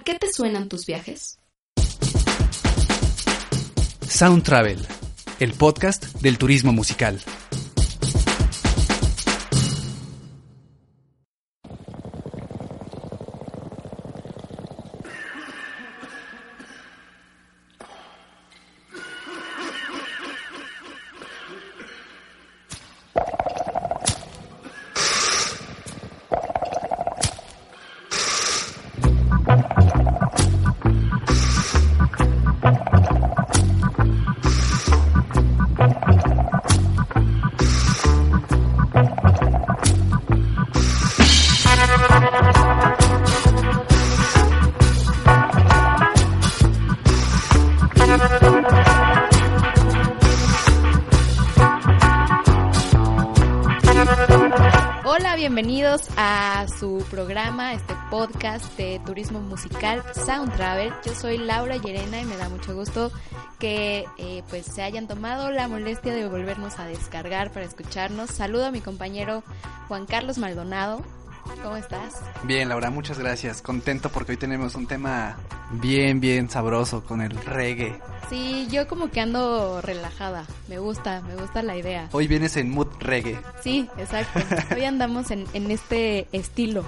¿A 0.00 0.02
qué 0.02 0.14
te 0.14 0.32
suenan 0.32 0.70
tus 0.70 0.86
viajes? 0.86 1.38
Sound 4.08 4.42
Travel, 4.44 4.78
el 5.40 5.52
podcast 5.52 6.06
del 6.22 6.38
turismo 6.38 6.72
musical. 6.72 7.20
Podcast 58.10 58.76
de 58.76 59.00
turismo 59.06 59.40
musical 59.40 60.02
Sound 60.14 60.52
Travel. 60.56 60.92
Yo 61.06 61.14
soy 61.14 61.38
Laura 61.38 61.76
Llerena 61.76 62.20
y 62.20 62.24
me 62.24 62.36
da 62.36 62.48
mucho 62.48 62.74
gusto 62.74 63.12
que 63.60 64.04
eh, 64.18 64.42
pues 64.50 64.66
se 64.66 64.82
hayan 64.82 65.06
tomado 65.06 65.50
la 65.52 65.68
molestia 65.68 66.12
de 66.12 66.28
volvernos 66.28 66.78
a 66.80 66.86
descargar 66.86 67.52
para 67.52 67.64
escucharnos. 67.64 68.30
Saludo 68.30 68.66
a 68.66 68.70
mi 68.72 68.80
compañero 68.80 69.44
Juan 69.86 70.06
Carlos 70.06 70.38
Maldonado. 70.38 71.02
¿Cómo 71.62 71.76
estás? 71.76 72.20
Bien, 72.44 72.68
Laura, 72.68 72.90
muchas 72.90 73.18
gracias. 73.18 73.62
Contento 73.62 74.10
porque 74.10 74.32
hoy 74.32 74.38
tenemos 74.38 74.74
un 74.74 74.86
tema 74.86 75.36
bien, 75.80 76.20
bien 76.20 76.50
sabroso 76.50 77.04
con 77.04 77.20
el 77.20 77.36
reggae. 77.36 77.96
Sí, 78.28 78.66
yo 78.70 78.88
como 78.88 79.10
que 79.10 79.20
ando 79.20 79.80
relajada. 79.80 80.46
Me 80.68 80.78
gusta, 80.78 81.22
me 81.22 81.36
gusta 81.36 81.62
la 81.62 81.76
idea. 81.76 82.08
Hoy 82.12 82.26
vienes 82.26 82.56
en 82.56 82.70
mood 82.70 82.88
reggae. 82.98 83.38
Sí, 83.62 83.88
exacto. 83.98 84.40
Hoy 84.74 84.84
andamos 84.84 85.30
en, 85.30 85.46
en 85.52 85.70
este 85.70 86.28
estilo. 86.32 86.84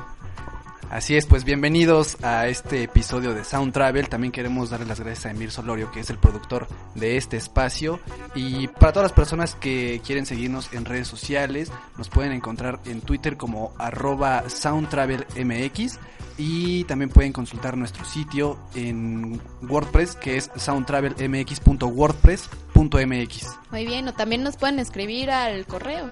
Así 0.93 1.17
es, 1.17 1.25
pues 1.25 1.45
bienvenidos 1.45 2.23
a 2.23 2.49
este 2.49 2.83
episodio 2.83 3.33
de 3.33 3.45
Sound 3.45 3.73
Travel. 3.73 4.11
También 4.11 4.31
queremos 4.31 4.69
darle 4.69 4.85
las 4.85 5.01
gracias 5.01 5.25
a 5.25 5.31
Emir 5.31 5.51
Solorio, 5.51 5.91
que 5.91 6.01
es 6.01 6.11
el 6.11 6.19
productor 6.19 6.69
de 6.95 7.17
este 7.17 7.39
espacio. 7.39 7.99
Y 8.35 8.69
para 8.69 8.93
todas 8.93 9.05
las 9.05 9.17
personas 9.17 9.55
que 9.55 10.03
quieren 10.05 10.27
seguirnos 10.27 10.71
en 10.75 10.85
redes 10.85 11.09
sociales, 11.09 11.73
nos 11.97 12.11
pueden 12.11 12.33
encontrar 12.33 12.79
en 12.85 13.01
Twitter 13.01 13.39
como 13.39 13.73
arroba 13.79 14.51
soundtravelmx. 14.51 15.99
Y 16.37 16.85
también 16.85 17.09
pueden 17.09 17.33
consultar 17.33 17.79
nuestro 17.79 18.05
sitio 18.05 18.59
en 18.75 19.41
WordPress, 19.63 20.15
que 20.17 20.37
es 20.37 20.51
soundtravelmx.wordpress.mx. 20.57 23.47
Muy 23.71 23.87
bien, 23.87 24.09
o 24.09 24.13
también 24.13 24.43
nos 24.43 24.59
pueden 24.59 24.79
escribir 24.79 25.31
al 25.31 25.65
correo, 25.65 26.11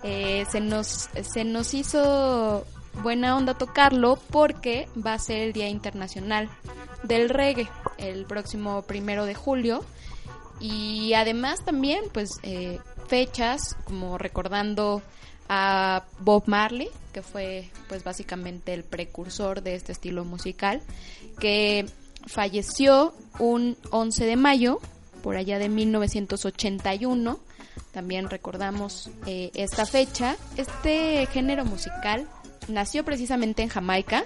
eh, 0.03 0.45
se, 0.49 0.61
nos, 0.61 1.09
se 1.23 1.43
nos 1.43 1.73
hizo 1.73 2.65
buena 3.01 3.35
onda 3.35 3.55
tocarlo 3.55 4.19
porque 4.29 4.87
va 5.05 5.13
a 5.13 5.19
ser 5.19 5.37
el 5.37 5.53
Día 5.53 5.69
Internacional 5.69 6.49
del 7.03 7.29
Reggae 7.29 7.67
el 7.97 8.25
próximo 8.25 8.83
primero 8.83 9.25
de 9.25 9.35
julio. 9.35 9.83
Y 10.59 11.13
además 11.15 11.65
también, 11.65 12.03
pues, 12.13 12.39
eh, 12.43 12.79
fechas 13.11 13.75
como 13.83 14.17
recordando 14.17 15.01
a 15.49 16.05
Bob 16.19 16.43
Marley, 16.45 16.87
que 17.11 17.21
fue, 17.21 17.69
pues, 17.89 18.05
básicamente 18.05 18.73
el 18.73 18.85
precursor 18.85 19.61
de 19.61 19.75
este 19.75 19.91
estilo 19.91 20.23
musical, 20.23 20.81
que 21.37 21.85
falleció 22.25 23.13
un 23.37 23.75
11 23.89 24.25
de 24.25 24.37
mayo, 24.37 24.79
por 25.21 25.35
allá 25.35 25.59
de 25.59 25.67
1981. 25.67 27.37
También 27.91 28.29
recordamos 28.29 29.09
eh, 29.25 29.51
esta 29.55 29.85
fecha. 29.85 30.37
Este 30.55 31.25
género 31.33 31.65
musical 31.65 32.29
nació 32.69 33.03
precisamente 33.03 33.61
en 33.61 33.67
Jamaica, 33.67 34.23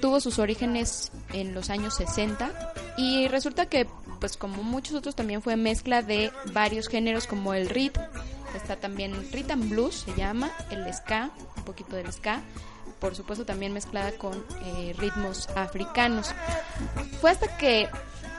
tuvo 0.00 0.20
sus 0.20 0.38
orígenes 0.38 1.10
en 1.32 1.54
los 1.54 1.70
años 1.70 1.96
60 1.96 2.52
y 2.96 3.26
resulta 3.26 3.66
que 3.66 3.88
pues 4.20 4.36
como 4.36 4.62
muchos 4.62 4.94
otros 4.94 5.14
también 5.14 5.42
fue 5.42 5.56
mezcla 5.56 6.02
de 6.02 6.32
varios 6.52 6.88
géneros 6.88 7.26
como 7.26 7.54
el 7.54 7.68
rhythm, 7.68 8.00
está 8.54 8.76
también 8.76 9.14
rhythm 9.32 9.68
blues 9.68 10.04
se 10.06 10.14
llama, 10.14 10.50
el 10.70 10.92
ska, 10.92 11.30
un 11.56 11.64
poquito 11.64 11.96
del 11.96 12.12
ska, 12.12 12.42
por 13.00 13.14
supuesto 13.14 13.44
también 13.44 13.72
mezclada 13.72 14.12
con 14.12 14.44
eh, 14.64 14.94
ritmos 14.98 15.48
africanos. 15.50 16.34
Fue 17.20 17.30
hasta 17.30 17.56
que 17.56 17.88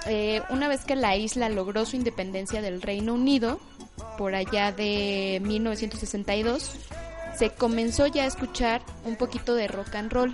eh, 0.06 0.42
una 0.50 0.68
vez 0.68 0.86
que 0.86 0.96
la 0.96 1.16
isla 1.16 1.50
logró 1.50 1.86
su 1.86 1.96
independencia 1.96 2.62
del 2.62 2.82
Reino 2.82 3.14
Unido, 3.14 3.60
por 4.18 4.36
allá 4.36 4.72
de 4.72 5.42
1962, 5.44 6.72
se 7.38 7.52
comenzó 7.52 8.08
ya 8.08 8.24
a 8.24 8.28
escuchar 8.28 8.82
un 9.06 9.16
poquito 9.16 9.56
de 9.56 9.68
rock 9.68 9.96
and 9.96 10.12
roll 10.12 10.34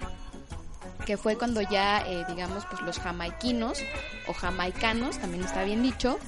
que 1.05 1.17
fue 1.17 1.37
cuando 1.37 1.61
ya, 1.61 1.99
eh, 2.07 2.25
digamos, 2.27 2.65
pues 2.65 2.81
los 2.81 2.99
jamaiquinos 2.99 3.79
o 4.27 4.33
jamaicanos, 4.33 5.17
también 5.19 5.43
está 5.43 5.63
bien 5.63 5.83
dicho, 5.83 6.19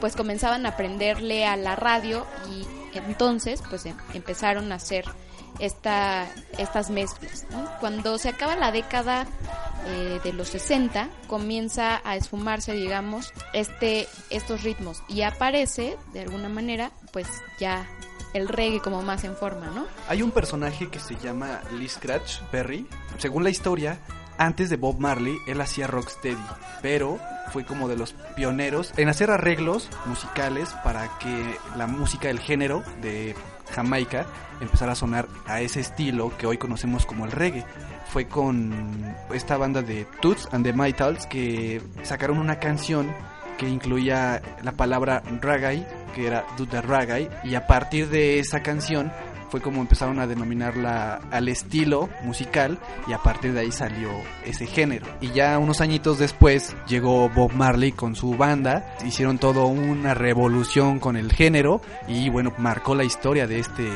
pues 0.00 0.16
comenzaban 0.16 0.66
a 0.66 0.70
aprenderle 0.70 1.46
a 1.46 1.56
la 1.56 1.76
radio 1.76 2.26
y 2.50 2.66
entonces 2.96 3.62
pues 3.68 3.86
em- 3.86 3.96
empezaron 4.14 4.72
a 4.72 4.76
hacer 4.76 5.04
esta, 5.58 6.26
estas 6.58 6.90
mezclas. 6.90 7.46
Cuando 7.80 8.18
se 8.18 8.28
acaba 8.30 8.56
la 8.56 8.72
década 8.72 9.26
eh, 9.86 10.20
de 10.24 10.32
los 10.32 10.48
60, 10.48 11.08
comienza 11.26 12.00
a 12.04 12.16
esfumarse, 12.16 12.72
digamos, 12.72 13.32
este, 13.52 14.08
estos 14.30 14.62
ritmos 14.62 15.02
y 15.08 15.22
aparece, 15.22 15.96
de 16.12 16.22
alguna 16.22 16.48
manera, 16.48 16.90
pues 17.12 17.28
ya 17.58 17.86
el 18.34 18.48
reggae 18.48 18.80
como 18.80 19.02
más 19.02 19.24
en 19.24 19.36
forma, 19.36 19.66
¿no? 19.66 19.86
Hay 20.08 20.22
un 20.22 20.30
personaje 20.30 20.88
que 20.88 20.98
se 20.98 21.16
llama 21.16 21.60
Lee 21.78 21.88
Scratch 21.88 22.38
Perry. 22.50 22.86
Según 23.18 23.44
la 23.44 23.50
historia, 23.50 23.98
antes 24.42 24.70
de 24.70 24.76
Bob 24.76 24.98
Marley, 24.98 25.38
él 25.46 25.60
hacía 25.60 25.86
rocksteady, 25.86 26.36
pero 26.80 27.18
fue 27.52 27.64
como 27.64 27.88
de 27.88 27.96
los 27.96 28.14
pioneros 28.34 28.92
en 28.96 29.08
hacer 29.08 29.30
arreglos 29.30 29.88
musicales 30.06 30.74
para 30.82 31.18
que 31.18 31.56
la 31.76 31.86
música 31.86 32.28
del 32.28 32.40
género 32.40 32.82
de 33.00 33.36
Jamaica 33.70 34.26
empezara 34.60 34.92
a 34.92 34.96
sonar 34.96 35.28
a 35.46 35.60
ese 35.60 35.80
estilo 35.80 36.36
que 36.36 36.46
hoy 36.46 36.58
conocemos 36.58 37.06
como 37.06 37.24
el 37.24 37.30
reggae. 37.30 37.64
Fue 38.08 38.26
con 38.26 39.14
esta 39.32 39.56
banda 39.56 39.80
de 39.80 40.06
Toots 40.20 40.48
and 40.50 40.64
the 40.64 40.72
Maytals 40.72 41.26
que 41.26 41.80
sacaron 42.02 42.38
una 42.38 42.58
canción 42.58 43.14
que 43.58 43.68
incluía 43.68 44.42
la 44.62 44.72
palabra 44.72 45.22
reggae, 45.40 45.86
que 46.16 46.26
era 46.26 46.44
the 46.56 46.82
Reggae, 46.82 47.30
y 47.44 47.54
a 47.54 47.66
partir 47.66 48.08
de 48.08 48.40
esa 48.40 48.60
canción 48.60 49.12
fue 49.52 49.60
como 49.60 49.82
empezaron 49.82 50.18
a 50.18 50.26
denominarla 50.26 51.20
al 51.30 51.46
estilo 51.46 52.08
musical 52.24 52.78
y 53.06 53.12
a 53.12 53.18
partir 53.18 53.52
de 53.52 53.60
ahí 53.60 53.70
salió 53.70 54.08
ese 54.46 54.64
género. 54.64 55.06
Y 55.20 55.30
ya 55.32 55.58
unos 55.58 55.82
añitos 55.82 56.18
después 56.18 56.74
llegó 56.88 57.28
Bob 57.28 57.52
Marley 57.52 57.92
con 57.92 58.16
su 58.16 58.34
banda, 58.34 58.96
hicieron 59.04 59.36
todo 59.36 59.66
una 59.66 60.14
revolución 60.14 61.00
con 61.00 61.18
el 61.18 61.30
género 61.30 61.82
y 62.08 62.30
bueno, 62.30 62.54
marcó 62.56 62.94
la 62.94 63.04
historia 63.04 63.46
de 63.46 63.58
este 63.58 63.90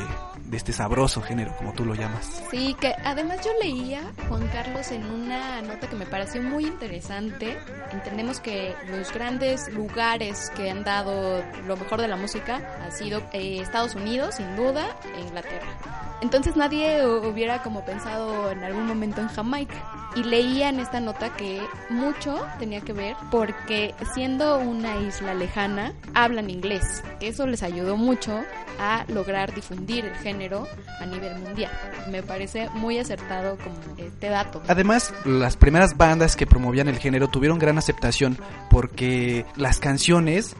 de 0.48 0.56
este 0.56 0.72
sabroso 0.72 1.22
género, 1.22 1.54
como 1.56 1.72
tú 1.72 1.84
lo 1.84 1.94
llamas. 1.94 2.42
Sí, 2.50 2.76
que 2.80 2.94
además 3.04 3.38
yo 3.44 3.50
leía, 3.60 4.02
Juan 4.28 4.46
Carlos, 4.48 4.90
en 4.92 5.04
una 5.04 5.62
nota 5.62 5.88
que 5.88 5.96
me 5.96 6.06
pareció 6.06 6.42
muy 6.42 6.66
interesante. 6.66 7.58
Entendemos 7.92 8.40
que 8.40 8.74
los 8.88 9.12
grandes 9.12 9.72
lugares 9.72 10.50
que 10.56 10.70
han 10.70 10.84
dado 10.84 11.42
lo 11.66 11.76
mejor 11.76 12.00
de 12.00 12.08
la 12.08 12.16
música 12.16 12.60
ha 12.86 12.90
sido 12.90 13.22
eh, 13.32 13.58
Estados 13.60 13.94
Unidos, 13.94 14.36
sin 14.36 14.54
duda, 14.56 14.96
e 15.16 15.20
Inglaterra. 15.20 15.66
Entonces 16.22 16.56
nadie 16.56 17.06
hubiera 17.06 17.62
como 17.62 17.84
pensado 17.84 18.50
en 18.50 18.64
algún 18.64 18.86
momento 18.86 19.20
en 19.20 19.28
Jamaica. 19.28 19.74
y 20.14 20.22
leía 20.22 20.70
en 20.70 20.80
esta 20.80 20.98
nota 20.98 21.36
que 21.36 21.60
mucho 21.90 22.40
tenía 22.58 22.80
que 22.80 22.94
ver 22.94 23.14
porque 23.30 23.94
siendo 24.14 24.58
una 24.58 24.96
isla 24.96 25.34
lejana, 25.34 25.92
hablan 26.14 26.48
inglés. 26.48 27.02
Eso 27.20 27.46
les 27.46 27.62
ayudó 27.62 27.98
mucho 27.98 28.42
a 28.80 29.04
lograr 29.08 29.54
difundir 29.54 30.06
el 30.06 30.14
género 30.16 30.35
a 30.40 31.06
nivel 31.06 31.38
mundial. 31.38 31.72
Me 32.10 32.22
parece 32.22 32.68
muy 32.74 32.98
acertado 32.98 33.56
como 33.56 33.76
este 33.98 34.28
dato. 34.28 34.62
Además, 34.68 35.12
las 35.24 35.56
primeras 35.56 35.96
bandas 35.96 36.36
que 36.36 36.46
promovían 36.46 36.88
el 36.88 36.98
género 36.98 37.28
tuvieron 37.28 37.58
gran 37.58 37.78
aceptación 37.78 38.38
porque 38.70 39.44
las 39.56 39.78
canciones, 39.78 40.56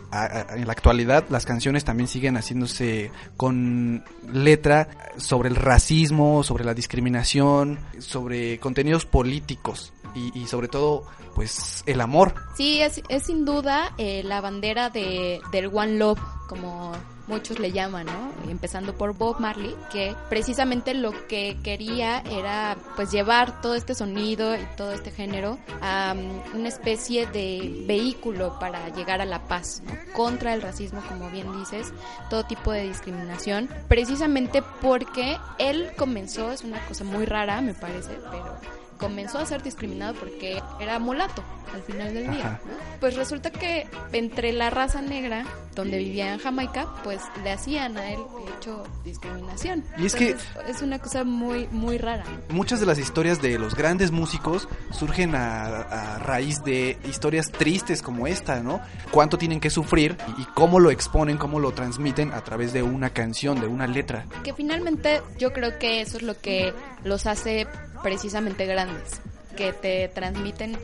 en 0.50 0.66
la 0.66 0.72
actualidad, 0.72 1.24
las 1.28 1.44
canciones 1.44 1.84
también 1.84 2.08
siguen 2.08 2.36
haciéndose 2.36 3.10
con 3.36 4.04
letra 4.32 4.88
sobre 5.16 5.48
el 5.48 5.56
racismo, 5.56 6.42
sobre 6.42 6.64
la 6.64 6.74
discriminación, 6.74 7.78
sobre 7.98 8.58
contenidos 8.58 9.06
políticos 9.06 9.92
y, 10.16 10.46
sobre 10.46 10.68
todo 10.68 11.04
pues 11.34 11.82
el 11.86 12.00
amor. 12.00 12.34
Sí, 12.56 12.80
es, 12.80 13.02
es 13.08 13.24
sin 13.24 13.44
duda 13.44 13.92
eh, 13.98 14.22
la 14.24 14.40
bandera 14.40 14.88
de, 14.88 15.40
del 15.52 15.66
One 15.66 15.98
Love, 15.98 16.20
como 16.48 16.92
muchos 17.26 17.58
le 17.58 17.72
llaman, 17.72 18.06
¿no? 18.06 18.50
Empezando 18.50 18.94
por 18.94 19.16
Bob 19.16 19.40
Marley, 19.40 19.74
que 19.90 20.14
precisamente 20.28 20.94
lo 20.94 21.12
que 21.26 21.58
quería 21.62 22.20
era 22.20 22.76
pues 22.94 23.10
llevar 23.10 23.60
todo 23.60 23.74
este 23.74 23.94
sonido 23.94 24.54
y 24.54 24.64
todo 24.76 24.92
este 24.92 25.10
género 25.10 25.58
a 25.80 26.14
um, 26.16 26.58
una 26.58 26.68
especie 26.68 27.26
de 27.26 27.84
vehículo 27.86 28.58
para 28.58 28.88
llegar 28.90 29.20
a 29.20 29.24
la 29.24 29.46
paz, 29.48 29.82
¿no? 29.84 29.92
contra 30.14 30.54
el 30.54 30.62
racismo, 30.62 31.02
como 31.08 31.30
bien 31.30 31.52
dices, 31.58 31.92
todo 32.30 32.44
tipo 32.44 32.72
de 32.72 32.88
discriminación, 32.88 33.68
precisamente 33.88 34.62
porque 34.80 35.36
él 35.58 35.90
comenzó, 35.96 36.52
es 36.52 36.62
una 36.62 36.84
cosa 36.86 37.04
muy 37.04 37.24
rara, 37.24 37.60
me 37.60 37.74
parece, 37.74 38.18
pero 38.30 38.56
comenzó 38.96 39.38
a 39.38 39.46
ser 39.46 39.62
discriminado 39.62 40.14
porque 40.14 40.62
era 40.80 40.98
mulato 40.98 41.42
al 41.74 41.82
final 41.82 42.14
del 42.14 42.30
día. 42.30 42.60
Pues 43.00 43.16
resulta 43.16 43.50
que 43.50 43.86
entre 44.12 44.52
la 44.52 44.70
raza 44.70 45.02
negra, 45.02 45.44
donde 45.74 45.98
vivía 45.98 46.32
en 46.32 46.38
Jamaica, 46.38 46.86
pues 47.04 47.20
le 47.42 47.52
hacían 47.52 47.96
a 47.98 48.10
él 48.10 48.20
hecho 48.56 48.84
discriminación. 49.04 49.84
Y 49.98 50.06
es 50.06 50.14
que 50.14 50.36
es 50.66 50.82
una 50.82 50.98
cosa 50.98 51.24
muy 51.24 51.68
muy 51.70 51.98
rara. 51.98 52.24
Muchas 52.48 52.80
de 52.80 52.86
las 52.86 52.98
historias 52.98 53.42
de 53.42 53.58
los 53.58 53.74
grandes 53.74 54.10
músicos 54.10 54.68
surgen 54.90 55.34
a, 55.34 56.18
raíz 56.18 56.62
de 56.64 56.98
historias 57.08 57.50
tristes 57.52 58.02
como 58.02 58.26
esta, 58.26 58.60
¿no? 58.62 58.80
Cuánto 59.10 59.38
tienen 59.38 59.60
que 59.60 59.70
sufrir 59.70 60.16
y, 60.38 60.42
y 60.42 60.44
cómo 60.54 60.80
lo 60.80 60.90
exponen, 60.90 61.36
cómo 61.36 61.60
lo 61.60 61.72
transmiten 61.72 62.32
a 62.32 62.42
través 62.42 62.72
de 62.72 62.82
una 62.82 63.10
canción, 63.10 63.60
de 63.60 63.66
una 63.66 63.86
letra. 63.86 64.26
Que 64.42 64.54
finalmente 64.54 65.22
yo 65.38 65.52
creo 65.52 65.78
que 65.78 66.00
eso 66.00 66.16
es 66.16 66.22
lo 66.22 66.38
que 66.40 66.72
los 67.04 67.26
hace 67.26 67.66
precisamente 68.02 68.66
grandes, 68.66 69.20
que 69.56 69.72
te 69.72 70.08
transmiten 70.08 70.78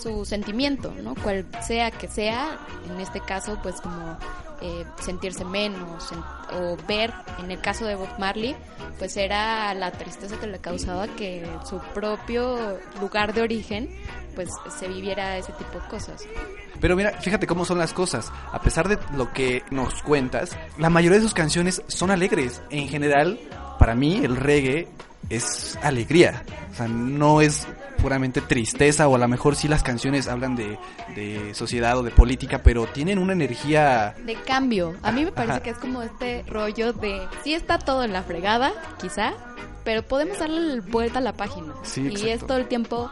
su 0.00 0.24
sentimiento, 0.24 0.92
¿no? 1.02 1.14
Cual 1.14 1.46
sea 1.66 1.90
que 1.90 2.08
sea, 2.08 2.58
en 2.88 3.00
este 3.00 3.20
caso, 3.20 3.58
pues 3.62 3.80
como 3.80 4.16
eh, 4.60 4.84
sentirse 5.00 5.44
menos 5.44 6.10
o 6.52 6.76
ver, 6.88 7.12
en 7.38 7.50
el 7.50 7.60
caso 7.60 7.86
de 7.86 7.94
Bob 7.94 8.18
Marley, 8.18 8.56
pues 8.98 9.16
era 9.16 9.74
la 9.74 9.90
tristeza 9.92 10.38
que 10.38 10.46
le 10.46 10.58
causaba 10.58 11.08
que 11.08 11.46
su 11.68 11.78
propio 11.92 12.78
lugar 13.00 13.34
de 13.34 13.42
origen, 13.42 13.90
pues 14.34 14.48
se 14.78 14.88
viviera 14.88 15.36
ese 15.36 15.52
tipo 15.52 15.78
de 15.80 15.88
cosas. 15.88 16.26
Pero 16.80 16.96
mira, 16.96 17.12
fíjate 17.20 17.46
cómo 17.46 17.64
son 17.64 17.78
las 17.78 17.92
cosas. 17.92 18.32
A 18.52 18.60
pesar 18.60 18.88
de 18.88 18.98
lo 19.16 19.32
que 19.32 19.62
nos 19.70 20.02
cuentas, 20.02 20.56
la 20.78 20.90
mayoría 20.90 21.18
de 21.18 21.24
sus 21.24 21.34
canciones 21.34 21.82
son 21.88 22.10
alegres. 22.10 22.62
En 22.70 22.88
general, 22.88 23.38
para 23.78 23.94
mí, 23.94 24.24
el 24.24 24.36
reggae 24.36 24.88
es 25.30 25.78
alegría. 25.82 26.44
O 26.72 26.74
sea, 26.76 26.88
no 26.88 27.40
es 27.40 27.66
puramente 28.00 28.40
tristeza 28.40 29.08
o 29.08 29.14
a 29.14 29.18
lo 29.18 29.28
mejor 29.28 29.56
sí 29.56 29.68
las 29.68 29.82
canciones 29.82 30.28
hablan 30.28 30.56
de, 30.56 30.78
de 31.14 31.54
sociedad 31.54 31.96
o 31.96 32.02
de 32.02 32.10
política, 32.10 32.62
pero 32.62 32.86
tienen 32.86 33.18
una 33.18 33.32
energía... 33.32 34.14
De 34.24 34.34
cambio. 34.34 34.94
A 35.02 35.12
mí 35.12 35.24
me 35.24 35.32
parece 35.32 35.62
que 35.62 35.70
es 35.70 35.78
como 35.78 36.02
este 36.02 36.44
rollo 36.46 36.92
de... 36.92 37.26
Sí 37.44 37.54
está 37.54 37.78
todo 37.78 38.04
en 38.04 38.12
la 38.12 38.22
fregada, 38.22 38.72
quizá, 39.00 39.32
pero 39.84 40.02
podemos 40.02 40.38
darle 40.38 40.80
vuelta 40.80 41.18
a 41.18 41.22
la 41.22 41.32
página. 41.32 41.72
Sí, 41.82 42.08
y 42.10 42.28
es 42.28 42.46
todo 42.46 42.58
el 42.58 42.66
tiempo 42.66 43.10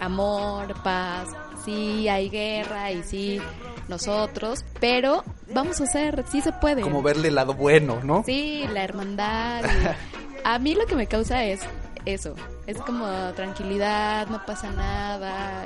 amor, 0.00 0.74
paz, 0.82 1.28
sí 1.64 2.08
hay 2.08 2.28
guerra 2.28 2.92
y 2.92 3.02
sí 3.02 3.40
nosotros, 3.88 4.64
pero 4.80 5.24
vamos 5.52 5.80
a 5.80 5.84
hacer, 5.84 6.24
sí 6.30 6.40
se 6.40 6.52
puede. 6.52 6.82
Como 6.82 7.02
verle 7.02 7.28
el 7.28 7.34
lado 7.34 7.54
bueno, 7.54 8.00
¿no? 8.02 8.22
Sí, 8.24 8.64
la 8.72 8.84
hermandad. 8.84 9.64
Y 9.64 10.38
a 10.44 10.58
mí 10.58 10.74
lo 10.74 10.86
que 10.86 10.96
me 10.96 11.06
causa 11.06 11.44
es 11.44 11.60
eso. 12.04 12.34
Es 12.66 12.78
como 12.78 13.06
tranquilidad, 13.34 14.28
no 14.28 14.44
pasa 14.46 14.70
nada, 14.70 15.64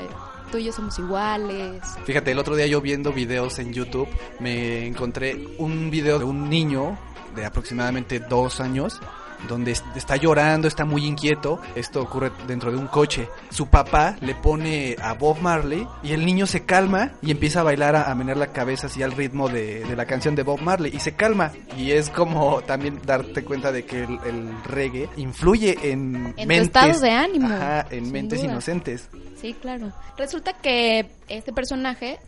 tú 0.50 0.58
y 0.58 0.64
yo 0.64 0.72
somos 0.72 0.98
iguales. 0.98 1.82
Fíjate, 2.04 2.32
el 2.32 2.38
otro 2.38 2.56
día 2.56 2.66
yo 2.66 2.80
viendo 2.80 3.12
videos 3.12 3.58
en 3.58 3.72
YouTube 3.72 4.08
me 4.40 4.86
encontré 4.86 5.36
un 5.58 5.90
video 5.90 6.18
de 6.18 6.24
un 6.24 6.48
niño 6.48 6.98
de 7.34 7.44
aproximadamente 7.44 8.18
dos 8.18 8.60
años 8.60 9.00
donde 9.48 9.72
está 9.72 10.16
llorando, 10.16 10.68
está 10.68 10.84
muy 10.84 11.04
inquieto. 11.04 11.60
Esto 11.74 12.02
ocurre 12.02 12.30
dentro 12.46 12.70
de 12.70 12.78
un 12.78 12.86
coche. 12.86 13.28
Su 13.50 13.68
papá 13.68 14.16
le 14.20 14.34
pone 14.34 14.96
a 15.00 15.14
Bob 15.14 15.40
Marley 15.40 15.86
y 16.02 16.12
el 16.12 16.24
niño 16.24 16.46
se 16.46 16.64
calma 16.64 17.12
y 17.22 17.30
empieza 17.30 17.60
a 17.60 17.62
bailar, 17.62 17.96
a, 17.96 18.14
menear 18.14 18.36
la 18.36 18.48
cabeza 18.48 18.86
así 18.86 19.02
al 19.02 19.12
ritmo 19.12 19.48
de, 19.48 19.84
la 19.96 20.06
canción 20.06 20.34
de 20.34 20.42
Bob 20.42 20.60
Marley 20.60 20.94
y 20.94 21.00
se 21.00 21.14
calma. 21.14 21.52
Y 21.76 21.92
es 21.92 22.10
como 22.10 22.62
también 22.62 23.00
darte 23.04 23.44
cuenta 23.44 23.72
de 23.72 23.84
que 23.84 24.02
el, 24.02 24.50
reggae 24.64 25.08
influye 25.16 25.76
en, 25.82 26.34
en 26.36 26.48
mentes. 26.48 27.00
de 27.00 27.10
ánimo. 27.10 27.48
en 27.90 28.12
mentes 28.12 28.42
inocentes. 28.42 29.08
Sí, 29.40 29.54
claro. 29.60 29.92
Resulta 30.16 30.54
que 30.54 31.06
este 31.28 31.52
personaje, 31.52 32.18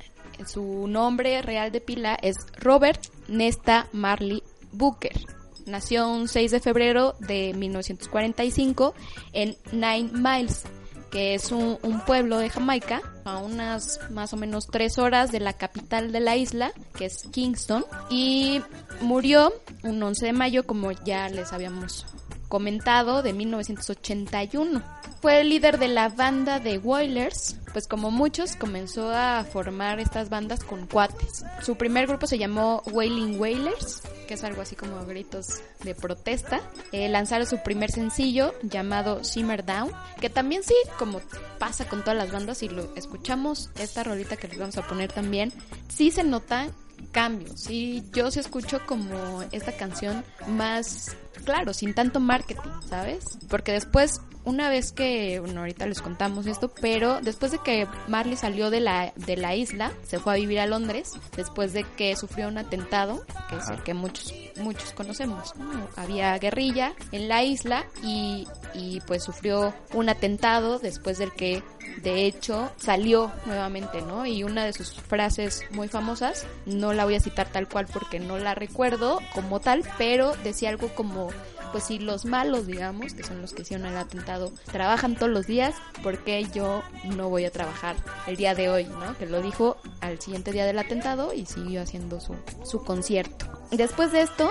su 0.47 0.87
nombre 0.87 1.43
real 1.43 1.73
de 1.73 1.81
pila 1.81 2.17
es 2.21 2.37
Robert 2.59 3.01
Nesta 3.29 3.87
Marley 3.93 4.43
Booker 4.73 5.38
Nació 5.69 6.09
un 6.09 6.29
6 6.29 6.51
de 6.51 6.61
febrero 6.61 7.15
de 7.21 7.53
1945 7.55 8.95
en 9.33 9.57
Nine 9.73 10.11
Miles, 10.13 10.65
que 11.11 11.35
es 11.35 11.53
un, 11.53 11.79
pueblo 12.07 12.39
de 12.39 12.51
Jamaica, 12.51 13.03
a 13.25 13.39
unas 13.39 14.01
más 14.11 14.33
o 14.33 14.37
menos 14.37 14.67
tres 14.67 14.99
horas 14.99 15.31
de 15.31 15.41
la 15.41 15.53
capital 15.53 16.13
de 16.13 16.21
la 16.21 16.37
isla, 16.37 16.73
que 16.97 17.07
es 17.07 17.25
Kingston, 17.31 17.85
y 18.11 18.63
murió 19.01 19.53
un 19.83 20.03
11 20.03 20.27
de 20.27 20.33
mayo, 20.33 20.67
como 20.67 20.93
ya 20.93 21.29
les 21.29 21.53
habíamos 21.53 22.07
comentado, 22.49 23.23
de 23.23 23.33
1981. 23.33 24.83
Fue 25.21 25.41
el 25.41 25.51
líder 25.51 25.79
de 25.79 25.89
la 25.89 26.09
banda 26.09 26.61
de 26.61 26.79
Wailers, 26.79 27.57
pues 27.73 27.87
como 27.87 28.11
muchos 28.11 28.57
comenzó 28.57 29.11
a 29.13 29.45
formar 29.45 30.01
estas 30.01 30.29
bandas 30.29 30.65
con 30.65 30.87
cuates. 30.87 31.45
Su 31.63 31.77
primer 31.77 32.07
grupo 32.07 32.27
se 32.27 32.39
llamó 32.39 32.83
Wailing 32.93 33.39
Wailers, 33.39 34.03
que 34.27 34.35
es 34.35 34.45
algo 34.45 34.63
así 34.63 34.77
como 34.77 35.05
gritos 35.07 35.61
de 35.83 35.95
protesta. 35.95 36.61
Eh, 36.93 37.09
lanzaron 37.09 37.47
su 37.47 37.63
primer 37.63 37.91
sencillo 37.91 38.55
llamado 38.63 39.25
Simmer 39.25 39.65
Down, 39.65 39.91
que 40.21 40.31
también 40.31 40.63
sí, 40.63 40.75
como 40.99 41.21
pasa 41.59 41.89
con 41.89 42.01
todas 42.03 42.17
las 42.17 42.31
bandas 42.31 42.63
y 42.63 42.69
lo 42.69 42.95
escuchamos, 42.95 43.71
esta 43.79 44.05
rolita 44.05 44.37
que 44.37 44.49
les 44.49 44.59
vamos 44.59 44.77
a 44.79 44.87
poner 44.87 45.13
también, 45.13 45.53
sí 45.89 46.11
se 46.11 46.25
nota 46.25 46.69
cambios 47.13 47.71
y 47.71 48.05
yo 48.13 48.31
sí 48.31 48.41
escucho 48.41 48.81
como 48.87 49.43
esta 49.53 49.73
canción 49.73 50.25
más 50.49 51.17
claro, 51.45 51.73
sin 51.73 51.95
tanto 51.95 52.21
marketing, 52.21 52.71
¿sabes? 52.89 53.39
Porque 53.49 53.73
después 53.73 54.21
una 54.49 54.71
vez 54.71 54.93
que, 54.93 55.41
bueno, 55.41 55.61
ahorita 55.61 55.87
les 55.87 56.01
contamos 56.01 56.47
esto, 56.47 56.73
pero 56.81 57.21
después 57.21 57.53
de 57.53 57.59
que 57.59 57.87
Marley 58.07 58.37
salió 58.37 58.71
de 58.71 58.81
la, 58.81 59.13
de 59.15 59.37
la 59.37 59.55
isla, 59.55 59.93
se 60.05 60.19
fue 60.19 60.33
a 60.33 60.37
vivir 60.37 60.59
a 60.61 60.67
Londres, 60.67 61.13
después 61.37 61.75
de 61.75 61.85
que 61.85 62.17
sufrió 62.17 62.49
un 62.49 62.57
atentado, 62.57 63.27
que 63.51 63.57
es 63.57 63.69
el 63.69 63.83
que 63.83 63.93
muchos, 63.93 64.33
muchos 64.57 64.93
conocemos, 64.93 65.53
Había 65.97 66.39
guerrilla 66.39 66.95
en 67.13 67.29
la 67.29 67.43
isla 67.45 67.85
y, 68.03 68.47
y 68.73 69.01
pues 69.03 69.23
sufrió 69.23 69.75
un 69.93 70.09
atentado 70.09 70.79
después 70.79 71.19
del 71.19 71.33
que 71.33 71.63
de 72.03 72.27
hecho 72.27 72.71
salió 72.77 73.33
nuevamente, 73.47 74.03
¿no? 74.03 74.25
Y 74.27 74.45
una 74.45 74.65
de 74.65 74.73
sus 74.73 74.93
frases 74.93 75.65
muy 75.71 75.89
famosas, 75.89 76.47
no 76.67 76.93
la 76.93 77.05
voy 77.05 77.17
a 77.17 77.21
citar 77.21 77.49
tal 77.51 77.69
cual 77.69 77.87
porque 77.93 78.21
no 78.21 78.39
la 78.39 78.55
recuerdo 78.55 79.21
como 79.35 79.61
tal, 79.61 79.83
pero 79.99 80.35
decía 80.45 80.71
algo 80.71 80.89
como 80.95 81.28
pues 81.73 81.85
si 81.85 81.99
los 81.99 82.25
malos, 82.25 82.67
digamos, 82.67 83.15
que 83.15 83.23
son 83.23 83.41
los 83.41 83.53
que 83.53 83.63
hicieron 83.63 83.87
el 83.87 83.97
atentado, 83.97 84.53
trabajan 84.71 85.17
todos 85.17 85.31
los 85.31 85.47
días, 85.47 85.75
¿por 86.03 86.19
qué 86.19 86.47
yo 86.55 86.83
no 87.17 87.29
voy 87.29 87.45
a 87.45 87.51
trabajar 87.51 87.97
el 88.27 88.37
día 88.37 88.55
de 88.55 88.69
hoy, 88.69 88.85
¿no? 88.85 89.17
Que 89.19 89.27
lo 89.27 89.43
dijo 89.43 89.77
al 90.01 90.21
siguiente 90.21 90.53
día 90.53 90.65
del 90.67 90.79
atentado 90.79 91.33
y 91.33 91.47
siguió 91.47 91.83
haciendo 91.83 92.21
su, 92.21 92.35
su 92.65 92.83
concierto. 92.85 93.47
Después 93.71 94.13
de 94.13 94.23
esto, 94.23 94.51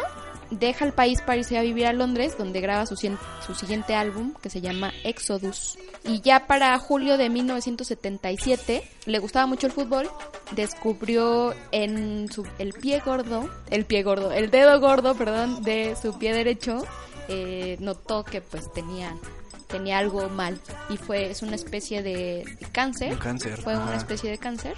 deja 0.51 0.85
el 0.85 0.93
país 0.93 1.21
para 1.21 1.37
irse 1.37 1.57
a 1.57 1.61
vivir 1.61 1.85
a 1.85 1.93
Londres, 1.93 2.37
donde 2.37 2.61
graba 2.61 2.85
su, 2.85 2.95
su, 2.95 3.55
siguiente 3.55 3.95
álbum, 3.95 4.33
que 4.41 4.49
se 4.49 4.61
llama 4.61 4.93
Exodus. 5.03 5.77
Y 6.03 6.21
ya 6.21 6.47
para 6.47 6.77
julio 6.79 7.17
de 7.17 7.29
1977, 7.29 8.83
le 9.05 9.19
gustaba 9.19 9.45
mucho 9.45 9.67
el 9.67 9.73
fútbol, 9.73 10.09
descubrió 10.51 11.53
en 11.71 12.31
su, 12.31 12.45
el 12.59 12.73
pie 12.73 12.99
gordo, 12.99 13.49
el 13.69 13.85
pie 13.85 14.03
gordo, 14.03 14.31
el 14.31 14.51
dedo 14.51 14.79
gordo, 14.79 15.15
perdón, 15.15 15.63
de 15.63 15.95
su 16.01 16.17
pie 16.17 16.33
derecho, 16.33 16.85
eh, 17.27 17.77
notó 17.79 18.23
que 18.23 18.41
pues 18.41 18.71
tenía 18.71 19.15
tenía 19.67 19.97
algo 19.97 20.29
mal 20.29 20.57
y 20.89 20.95
fue 20.95 21.29
es 21.29 21.41
una 21.41 21.55
especie 21.55 22.01
de, 22.01 22.45
cáncer. 22.71 23.17
Fue 23.61 23.75
una 23.75 23.97
especie 23.97 24.31
de 24.31 24.37
cáncer 24.37 24.77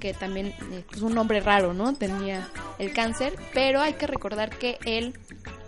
que 0.00 0.14
también 0.14 0.46
es 0.46 0.62
eh, 0.72 0.84
pues, 0.88 1.02
un 1.02 1.14
nombre 1.14 1.40
raro, 1.40 1.72
¿no? 1.74 1.94
Tenía 1.94 2.48
el 2.78 2.92
cáncer, 2.92 3.34
pero 3.52 3.80
hay 3.80 3.94
que 3.94 4.06
recordar 4.06 4.50
que 4.50 4.78
él 4.84 5.18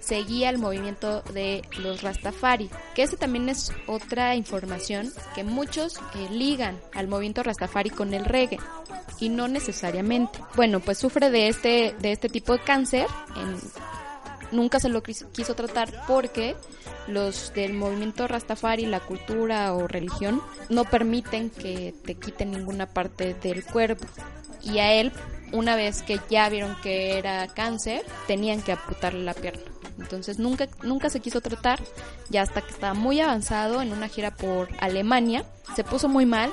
seguía 0.00 0.50
el 0.50 0.58
movimiento 0.58 1.22
de 1.32 1.62
los 1.78 2.02
Rastafari, 2.02 2.70
que 2.94 3.02
ese 3.02 3.16
también 3.16 3.48
es 3.48 3.72
otra 3.86 4.36
información 4.36 5.12
que 5.34 5.42
muchos 5.42 5.96
eh, 6.14 6.28
ligan 6.30 6.78
al 6.94 7.08
movimiento 7.08 7.42
Rastafari 7.42 7.90
con 7.90 8.14
el 8.14 8.24
reggae 8.24 8.58
y 9.18 9.28
no 9.28 9.48
necesariamente. 9.48 10.38
Bueno, 10.54 10.80
pues 10.80 10.98
sufre 10.98 11.30
de 11.30 11.48
este 11.48 11.94
de 11.98 12.12
este 12.12 12.28
tipo 12.28 12.52
de 12.52 12.60
cáncer, 12.60 13.06
nunca 14.56 14.80
se 14.80 14.88
lo 14.88 15.02
quiso 15.02 15.54
tratar 15.54 15.92
porque 16.08 16.56
los 17.06 17.52
del 17.54 17.74
movimiento 17.74 18.26
Rastafari, 18.26 18.86
la 18.86 19.00
cultura 19.00 19.72
o 19.74 19.86
religión, 19.86 20.42
no 20.68 20.84
permiten 20.84 21.50
que 21.50 21.94
te 22.04 22.14
quiten 22.16 22.50
ninguna 22.50 22.86
parte 22.86 23.34
del 23.34 23.64
cuerpo. 23.64 24.06
Y 24.62 24.78
a 24.78 24.92
él, 24.92 25.12
una 25.52 25.76
vez 25.76 26.02
que 26.02 26.18
ya 26.28 26.48
vieron 26.48 26.76
que 26.82 27.18
era 27.18 27.46
cáncer, 27.46 28.04
tenían 28.26 28.62
que 28.62 28.72
amputarle 28.72 29.22
la 29.22 29.34
pierna. 29.34 29.62
Entonces 29.98 30.38
nunca, 30.38 30.68
nunca 30.82 31.08
se 31.08 31.20
quiso 31.20 31.40
tratar, 31.40 31.80
ya 32.28 32.42
hasta 32.42 32.60
que 32.60 32.70
estaba 32.70 32.94
muy 32.94 33.20
avanzado 33.20 33.80
en 33.80 33.92
una 33.92 34.08
gira 34.08 34.34
por 34.34 34.68
Alemania, 34.78 35.44
se 35.74 35.84
puso 35.84 36.08
muy 36.08 36.26
mal, 36.26 36.52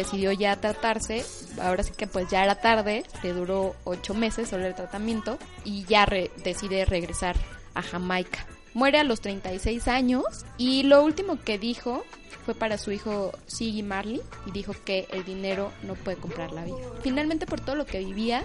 decidió 0.00 0.32
ya 0.32 0.56
tratarse, 0.56 1.24
ahora 1.60 1.82
sí 1.82 1.92
que 1.96 2.06
pues 2.06 2.28
ya 2.28 2.44
era 2.44 2.56
tarde, 2.56 3.04
le 3.22 3.32
duró 3.32 3.74
ocho 3.84 4.14
meses 4.14 4.48
solo 4.48 4.66
el 4.66 4.74
tratamiento 4.74 5.38
y 5.64 5.84
ya 5.84 6.06
decide 6.44 6.84
regresar 6.84 7.36
a 7.74 7.82
Jamaica. 7.82 8.46
Muere 8.74 8.98
a 8.98 9.04
los 9.04 9.20
36 9.20 9.86
años 9.88 10.24
y 10.58 10.82
lo 10.82 11.02
último 11.04 11.40
que 11.40 11.58
dijo 11.58 12.04
fue 12.44 12.54
para 12.54 12.76
su 12.76 12.92
hijo 12.92 13.32
Siggy 13.46 13.82
Marley 13.82 14.20
y 14.46 14.50
dijo 14.50 14.74
que 14.84 15.06
el 15.10 15.24
dinero 15.24 15.72
no 15.82 15.94
puede 15.94 16.18
comprar 16.18 16.52
la 16.52 16.64
vida. 16.64 16.76
Finalmente 17.02 17.46
por 17.46 17.60
todo 17.60 17.76
lo 17.76 17.86
que 17.86 18.00
vivía, 18.00 18.44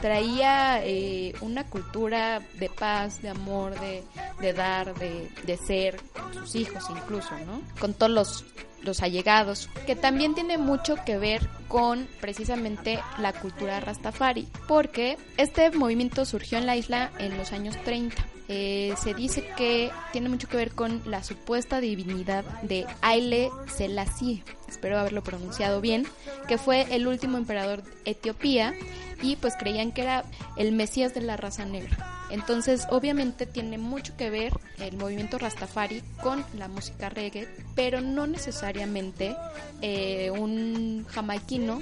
traía 0.00 0.84
eh, 0.84 1.34
una 1.40 1.64
cultura 1.64 2.40
de 2.58 2.68
paz, 2.70 3.22
de 3.22 3.30
amor, 3.30 3.78
de, 3.80 4.04
de 4.40 4.52
dar, 4.52 4.94
de, 4.94 5.30
de, 5.44 5.56
ser 5.56 6.00
con 6.12 6.32
sus 6.32 6.54
hijos 6.54 6.84
incluso, 6.90 7.30
¿no? 7.46 7.60
Con 7.80 7.94
todos 7.94 8.12
los, 8.12 8.44
los 8.82 9.02
allegados, 9.02 9.68
que 9.86 9.96
también 9.96 10.34
tiene 10.34 10.58
mucho 10.58 10.96
que 11.04 11.18
ver 11.18 11.48
con 11.68 12.08
precisamente 12.20 13.00
la 13.18 13.32
cultura 13.32 13.80
rastafari, 13.80 14.48
porque 14.66 15.18
este 15.36 15.70
movimiento 15.70 16.24
surgió 16.24 16.58
en 16.58 16.66
la 16.66 16.76
isla 16.76 17.10
en 17.18 17.36
los 17.36 17.52
años 17.52 17.76
30 17.84 18.24
eh, 18.52 18.94
se 19.00 19.14
dice 19.14 19.46
que 19.56 19.92
tiene 20.10 20.28
mucho 20.28 20.48
que 20.48 20.56
ver 20.56 20.72
con 20.72 21.02
la 21.04 21.22
supuesta 21.22 21.80
divinidad 21.80 22.44
de 22.62 22.84
Haile 23.00 23.48
Selassie, 23.72 24.42
espero 24.68 24.98
haberlo 24.98 25.22
pronunciado 25.22 25.80
bien, 25.80 26.04
que 26.48 26.58
fue 26.58 26.84
el 26.90 27.06
último 27.06 27.38
emperador 27.38 27.84
de 27.84 27.90
Etiopía 28.06 28.74
y 29.22 29.36
pues 29.36 29.54
creían 29.56 29.92
que 29.92 30.02
era 30.02 30.24
el 30.56 30.72
Mesías 30.72 31.14
de 31.14 31.20
la 31.20 31.36
raza 31.36 31.64
negra. 31.64 32.24
Entonces, 32.30 32.88
obviamente 32.90 33.46
tiene 33.46 33.78
mucho 33.78 34.16
que 34.16 34.30
ver 34.30 34.52
el 34.78 34.96
movimiento 34.96 35.38
Rastafari 35.38 36.02
con 36.20 36.44
la 36.58 36.66
música 36.66 37.08
reggae, 37.08 37.46
pero 37.76 38.00
no 38.00 38.26
necesariamente 38.26 39.36
eh, 39.80 40.32
un 40.32 41.06
jamaiquino 41.08 41.78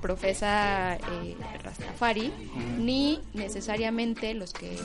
profesa 0.00 0.94
eh, 0.94 1.36
Rastafari, 1.64 2.32
ni 2.78 3.20
necesariamente 3.34 4.32
los 4.34 4.52
que 4.52 4.76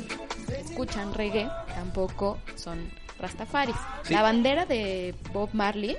escuchan 0.59 1.13
reggae 1.13 1.49
tampoco 1.75 2.39
son 2.55 2.89
Rastafaris. 3.19 3.75
La 4.09 4.21
bandera 4.21 4.65
de 4.65 5.15
Bob 5.33 5.49
Marley 5.53 5.97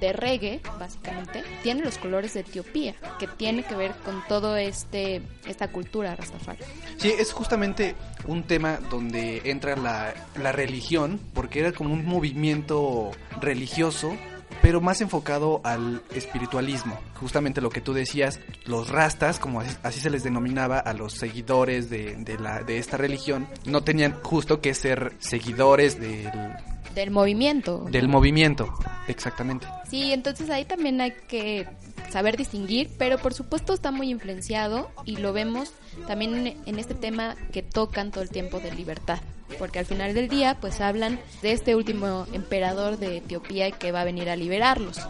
de 0.00 0.12
reggae, 0.12 0.60
básicamente, 0.78 1.42
tiene 1.62 1.82
los 1.82 1.96
colores 1.98 2.34
de 2.34 2.40
Etiopía, 2.40 2.94
que 3.18 3.26
tiene 3.26 3.62
que 3.62 3.74
ver 3.74 3.92
con 4.04 4.22
todo 4.28 4.56
este 4.56 5.22
esta 5.46 5.68
cultura 5.68 6.14
rastafari. 6.16 6.58
Sí, 6.96 7.12
es 7.16 7.32
justamente 7.32 7.94
un 8.26 8.42
tema 8.42 8.78
donde 8.90 9.42
entra 9.44 9.76
la, 9.76 10.12
la 10.40 10.52
religión, 10.52 11.20
porque 11.32 11.60
era 11.60 11.72
como 11.72 11.92
un 11.92 12.04
movimiento 12.04 13.12
religioso 13.40 14.16
pero 14.62 14.80
más 14.80 15.00
enfocado 15.00 15.60
al 15.64 16.02
espiritualismo. 16.14 16.98
Justamente 17.14 17.60
lo 17.60 17.70
que 17.70 17.80
tú 17.80 17.92
decías, 17.92 18.40
los 18.64 18.88
rastas, 18.88 19.38
como 19.38 19.60
así, 19.60 20.00
se 20.00 20.10
les 20.10 20.24
denominaba 20.24 20.78
a 20.78 20.92
los 20.92 21.14
seguidores 21.14 21.90
de, 21.90 22.16
de, 22.16 22.38
la, 22.38 22.62
de 22.62 22.78
esta 22.78 22.96
religión, 22.96 23.46
no 23.64 23.82
tenían 23.82 24.20
justo 24.22 24.60
que 24.60 24.74
ser 24.74 25.12
seguidores 25.18 26.00
del 26.00 26.30
del 26.96 27.10
movimiento. 27.10 27.84
Del 27.90 28.08
movimiento, 28.08 28.72
exactamente. 29.06 29.66
Sí, 29.88 30.14
entonces 30.14 30.48
ahí 30.48 30.64
también 30.64 30.98
hay 31.02 31.12
que 31.28 31.68
saber 32.10 32.38
distinguir, 32.38 32.90
pero 32.96 33.18
por 33.18 33.34
supuesto 33.34 33.74
está 33.74 33.90
muy 33.90 34.08
influenciado 34.08 34.90
y 35.04 35.18
lo 35.18 35.34
vemos 35.34 35.74
también 36.06 36.56
en 36.64 36.78
este 36.78 36.94
tema 36.94 37.36
que 37.52 37.62
tocan 37.62 38.10
todo 38.10 38.22
el 38.22 38.30
tiempo 38.30 38.60
de 38.60 38.74
libertad, 38.74 39.18
porque 39.58 39.78
al 39.78 39.86
final 39.86 40.14
del 40.14 40.28
día 40.28 40.56
pues 40.60 40.80
hablan 40.80 41.20
de 41.42 41.52
este 41.52 41.74
último 41.74 42.26
emperador 42.32 42.98
de 42.98 43.18
Etiopía 43.18 43.70
que 43.70 43.92
va 43.92 44.02
a 44.02 44.04
venir 44.04 44.28
a 44.28 44.36
liberarlos. 44.36 45.00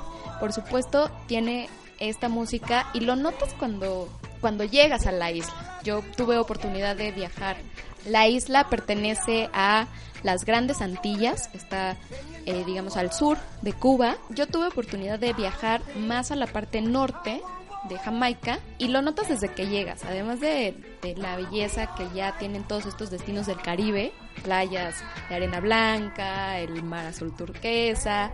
Por 0.40 0.52
supuesto 0.52 1.10
tiene 1.26 1.68
esta 1.98 2.28
música 2.28 2.88
y 2.94 3.00
lo 3.00 3.16
notas 3.16 3.54
cuando 3.54 4.08
cuando 4.40 4.64
llegas 4.64 5.06
a 5.06 5.12
la 5.12 5.32
isla. 5.32 5.80
Yo 5.82 6.02
tuve 6.16 6.38
oportunidad 6.38 6.96
de 6.96 7.10
viajar. 7.12 7.56
La 8.04 8.28
isla 8.28 8.68
pertenece 8.68 9.48
a 9.52 9.86
las 10.22 10.44
Grandes 10.44 10.80
Antillas, 10.80 11.50
está 11.54 11.96
eh, 12.44 12.62
digamos 12.64 12.96
al 12.96 13.12
sur 13.12 13.38
de 13.62 13.72
Cuba. 13.72 14.16
Yo 14.30 14.46
tuve 14.46 14.66
oportunidad 14.66 15.18
de 15.18 15.32
viajar 15.32 15.80
más 15.96 16.30
a 16.30 16.36
la 16.36 16.46
parte 16.46 16.80
norte 16.80 17.42
de 17.88 17.98
Jamaica 17.98 18.58
y 18.78 18.88
lo 18.88 19.02
notas 19.02 19.28
desde 19.28 19.48
que 19.48 19.66
llegas, 19.66 20.04
además 20.04 20.40
de, 20.40 20.74
la 21.16 21.36
belleza 21.36 21.94
que 21.94 22.08
ya 22.14 22.36
tienen 22.38 22.64
todos 22.64 22.86
estos 22.86 23.10
destinos 23.10 23.46
del 23.46 23.60
Caribe, 23.60 24.12
playas 24.42 25.02
de 25.28 25.34
arena 25.34 25.60
blanca, 25.60 26.58
el 26.58 26.82
mar 26.82 27.06
azul 27.06 27.34
turquesa, 27.34 28.30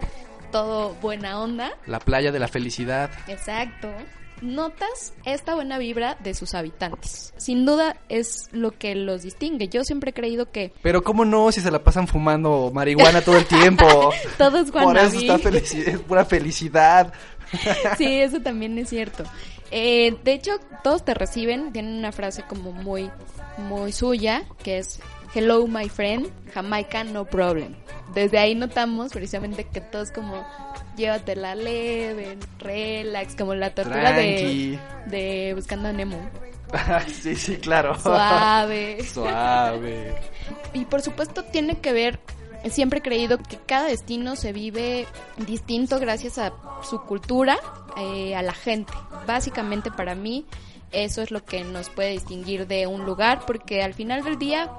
todo 0.50 0.94
buena 0.94 1.40
onda. 1.40 1.72
La 1.86 1.98
playa 1.98 2.32
de 2.32 2.38
la 2.38 2.48
felicidad. 2.48 3.10
Exacto 3.28 3.88
notas 4.42 5.14
esta 5.24 5.54
buena 5.54 5.78
vibra 5.78 6.16
de 6.22 6.34
sus 6.34 6.54
habitantes. 6.54 7.32
Sin 7.36 7.64
duda 7.64 7.96
es 8.08 8.48
lo 8.52 8.72
que 8.72 8.94
los 8.94 9.22
distingue. 9.22 9.68
Yo 9.68 9.84
siempre 9.84 10.10
he 10.10 10.12
creído 10.12 10.50
que... 10.50 10.72
Pero 10.82 11.02
cómo 11.02 11.24
no 11.24 11.50
si 11.52 11.60
se 11.60 11.70
la 11.70 11.82
pasan 11.82 12.08
fumando 12.08 12.70
marihuana 12.74 13.22
todo 13.22 13.36
el 13.36 13.46
tiempo. 13.46 14.12
todo 14.38 14.58
es 14.58 14.70
Por 14.70 14.98
eso 14.98 15.18
está 15.18 15.36
es 15.48 16.00
pura 16.00 16.24
felicidad. 16.24 17.12
sí, 17.98 18.20
eso 18.20 18.40
también 18.40 18.78
es 18.78 18.88
cierto. 18.88 19.24
Eh, 19.70 20.16
de 20.22 20.32
hecho, 20.32 20.52
todos 20.82 21.04
te 21.04 21.14
reciben, 21.14 21.72
tienen 21.72 21.94
una 21.94 22.12
frase 22.12 22.42
como 22.42 22.72
muy, 22.72 23.10
muy 23.56 23.92
suya, 23.92 24.44
que 24.62 24.78
es 24.78 25.00
Hello 25.34 25.66
my 25.66 25.88
friend, 25.88 26.28
Jamaica 26.52 27.04
no 27.04 27.24
problem. 27.24 27.74
Desde 28.14 28.38
ahí 28.38 28.54
notamos 28.54 29.12
precisamente 29.12 29.64
que 29.64 29.80
todos 29.80 30.10
como 30.10 30.46
llévatela 30.96 31.54
leve, 31.54 32.36
relax, 32.58 33.34
como 33.34 33.54
la 33.54 33.74
tortura 33.74 34.12
de, 34.12 34.78
de 35.06 35.52
Buscando 35.54 35.88
a 35.88 35.92
Nemo. 35.92 36.18
sí, 37.08 37.34
sí, 37.34 37.56
claro. 37.56 37.98
Suave. 37.98 39.04
Suave. 39.04 40.14
Y 40.74 40.86
por 40.86 41.02
supuesto 41.02 41.44
tiene 41.44 41.78
que 41.80 41.92
ver, 41.92 42.18
siempre 42.70 43.00
he 43.00 43.02
creído 43.02 43.38
que 43.38 43.58
cada 43.58 43.88
destino 43.88 44.36
se 44.36 44.52
vive 44.52 45.06
distinto 45.38 45.98
gracias 45.98 46.38
a 46.38 46.52
su 46.82 47.00
cultura, 47.02 47.58
eh, 47.96 48.34
a 48.34 48.42
la 48.42 48.54
gente. 48.54 48.92
Básicamente 49.26 49.90
para 49.90 50.14
mí 50.14 50.46
eso 50.92 51.22
es 51.22 51.30
lo 51.30 51.44
que 51.44 51.64
nos 51.64 51.88
puede 51.88 52.10
distinguir 52.10 52.66
de 52.66 52.86
un 52.86 53.04
lugar, 53.04 53.44
porque 53.46 53.82
al 53.82 53.94
final 53.94 54.22
del 54.22 54.38
día 54.38 54.70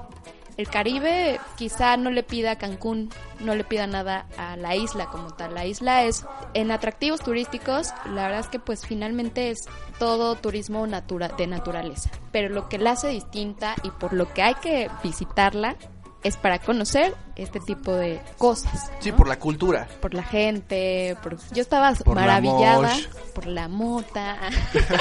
el 0.56 0.68
Caribe 0.68 1.40
quizá 1.56 1.96
no 1.96 2.10
le 2.10 2.22
pida 2.22 2.52
a 2.52 2.58
Cancún, 2.58 3.10
no 3.40 3.56
le 3.56 3.64
pida 3.64 3.88
nada 3.88 4.26
a 4.36 4.56
la 4.56 4.76
isla 4.76 5.06
como 5.06 5.34
tal. 5.34 5.54
La 5.54 5.66
isla 5.66 6.04
es 6.04 6.24
en 6.54 6.70
atractivos 6.70 7.20
turísticos, 7.20 7.92
la 8.06 8.22
verdad 8.28 8.40
es 8.40 8.48
que 8.48 8.60
pues 8.60 8.86
finalmente 8.86 9.50
es 9.50 9.66
todo 9.98 10.36
turismo 10.36 10.86
natura 10.86 11.28
de 11.28 11.48
naturaleza. 11.48 12.10
Pero 12.30 12.48
lo 12.50 12.68
que 12.68 12.78
la 12.78 12.92
hace 12.92 13.08
distinta 13.08 13.74
y 13.82 13.90
por 13.90 14.12
lo 14.12 14.32
que 14.32 14.42
hay 14.42 14.54
que 14.54 14.88
visitarla 15.02 15.76
es 16.24 16.38
para 16.38 16.58
conocer 16.58 17.14
este 17.36 17.60
tipo 17.60 17.92
de 17.92 18.20
cosas. 18.38 18.90
Sí, 19.00 19.12
por 19.12 19.28
la 19.28 19.38
cultura. 19.38 19.86
Por 20.00 20.14
la 20.14 20.22
gente, 20.22 21.16
yo 21.52 21.62
estaba 21.62 21.92
maravillada 22.06 22.96
por 23.34 23.46
la 23.46 23.68
mota. 23.68 24.38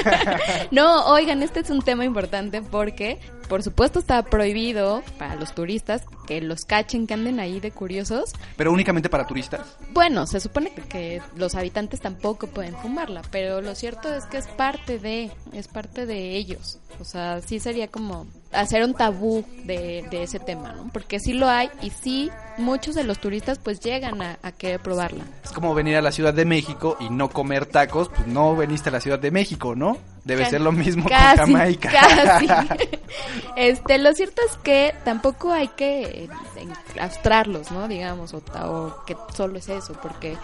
no, 0.72 1.06
oigan, 1.06 1.42
este 1.42 1.62
es 1.62 1.70
un 1.70 1.82
tema 1.82 2.04
importante 2.04 2.62
porque, 2.62 3.20
por 3.48 3.64
supuesto, 3.64 4.00
está 4.00 4.22
prohibido 4.24 5.02
para 5.18 5.36
los 5.36 5.56
turistas 5.56 6.04
que 6.28 6.42
los 6.42 6.66
cachen, 6.66 7.08
que 7.08 7.14
anden 7.14 7.40
ahí 7.40 7.62
de 7.62 7.72
curiosos. 7.72 8.34
¿Pero 8.58 8.74
únicamente 8.74 9.10
para 9.10 9.26
turistas? 9.26 9.78
Bueno, 9.92 10.28
se 10.28 10.42
supone 10.42 10.74
que 10.74 11.22
los 11.38 11.56
habitantes 11.56 12.02
tampoco 12.02 12.48
pueden 12.48 12.76
fumarla, 12.76 13.22
pero 13.32 13.62
lo 13.62 13.76
cierto 13.76 14.14
es 14.14 14.26
que 14.26 14.38
es 14.38 14.48
parte 14.48 15.00
de, 15.00 15.32
es 15.54 15.70
parte 15.70 16.06
de 16.06 16.36
ellos. 16.36 16.80
O 17.00 17.06
sea, 17.06 17.40
sí 17.42 17.60
sería 17.60 17.88
como 17.88 18.28
hacer 18.54 18.84
un 18.84 18.94
tabú 18.94 19.46
de, 19.66 20.06
de 20.10 20.24
ese 20.24 20.40
tema, 20.40 20.74
¿no? 20.74 20.90
Porque 20.92 21.20
sí 21.20 21.34
lo 21.34 21.50
hay 21.50 21.70
y 21.82 21.90
sí 21.90 22.32
muchos 22.58 22.96
de 22.96 23.04
los 23.04 23.20
turistas 23.20 23.60
pues 23.60 23.80
llegan 23.80 24.22
a, 24.22 24.38
a 24.42 24.52
querer 24.52 24.80
probarla. 24.80 25.26
Es 25.44 25.52
como 25.52 25.74
venir 25.74 25.96
a 25.98 26.02
la 26.02 26.12
Ciudad 26.12 26.34
de 26.34 26.46
México 26.46 26.98
y 27.00 27.10
no 27.10 27.30
comer 27.30 27.66
tacos, 27.66 28.10
pues 28.10 28.28
no 28.28 28.56
veniste 28.56 28.90
a 28.90 28.92
la 28.92 29.02
Ciudad 29.02 29.20
de 29.20 29.32
México, 29.32 29.76
¿no? 29.76 29.98
Debe 30.24 30.46
ser 30.46 30.62
lo 30.62 30.72
mismo 30.72 31.10
casi, 31.10 31.38
con 31.38 31.54
Jamaica. 31.54 31.92
Casi. 31.92 32.48
Este, 33.56 34.00
lo 34.00 34.12
cierto 34.14 34.42
es 34.50 34.58
que 34.58 34.96
tampoco 35.06 35.52
hay 35.52 35.68
que 35.68 36.28
enclaustrarlos, 36.58 37.72
¿no? 37.72 37.88
Digamos, 37.88 38.34
o 38.34 39.04
que 39.06 39.16
solo 39.36 39.60
es 39.60 39.70
eso, 39.70 39.94
porque 40.02 40.36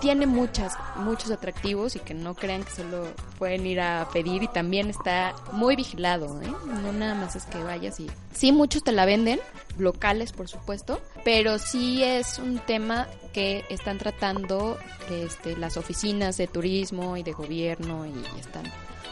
tiene 0.00 0.26
muchas, 0.26 0.74
muchos 0.96 1.30
atractivos 1.30 1.96
y 1.96 2.00
que 2.00 2.14
no 2.14 2.34
crean 2.34 2.64
que 2.64 2.70
solo 2.70 3.06
pueden 3.38 3.66
ir 3.66 3.80
a 3.80 4.08
pedir 4.12 4.42
y 4.42 4.48
también 4.48 4.90
está 4.90 5.34
muy 5.52 5.76
vigilado, 5.76 6.40
¿eh? 6.42 6.52
No 6.82 6.92
nada 6.92 7.14
más 7.14 7.36
es 7.36 7.44
que 7.44 7.62
vayas 7.62 8.00
y... 8.00 8.10
Sí, 8.32 8.52
muchos 8.52 8.82
te 8.84 8.92
la 8.92 9.06
venden, 9.06 9.40
locales 9.78 10.32
por 10.32 10.48
supuesto, 10.48 11.00
pero 11.24 11.58
sí 11.58 12.02
es 12.02 12.38
un 12.38 12.58
tema 12.58 13.08
que 13.32 13.64
están 13.68 13.98
tratando 13.98 14.78
este, 15.10 15.56
las 15.56 15.76
oficinas 15.76 16.36
de 16.36 16.46
turismo 16.46 17.16
y 17.16 17.22
de 17.22 17.32
gobierno 17.32 18.06
y 18.06 18.38
están 18.38 18.64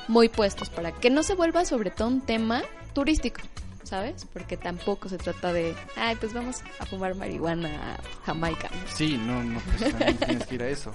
muy 0.09 0.29
puestos 0.29 0.71
para 0.71 0.93
que 0.93 1.11
no 1.11 1.23
se 1.23 1.35
vuelva 1.35 1.65
sobre 1.65 1.91
todo 1.91 2.09
un 2.09 2.21
tema 2.21 2.63
turístico, 2.93 3.41
¿sabes? 3.85 4.27
Porque 4.33 4.57
tampoco 4.57 5.09
se 5.09 5.19
trata 5.19 5.53
de, 5.53 5.75
ay, 5.97 6.17
pues 6.17 6.33
vamos 6.33 6.63
a 6.79 6.87
fumar 6.87 7.15
marihuana 7.15 7.95
a 7.95 8.25
Jamaica. 8.27 8.71
Sí, 8.95 9.17
no, 9.19 9.43
no, 9.43 9.61
pues 9.61 9.91
también 9.91 10.17
tienes 10.19 10.47
que 10.47 10.55
ir 10.55 10.63
a 10.63 10.69
eso. 10.69 10.93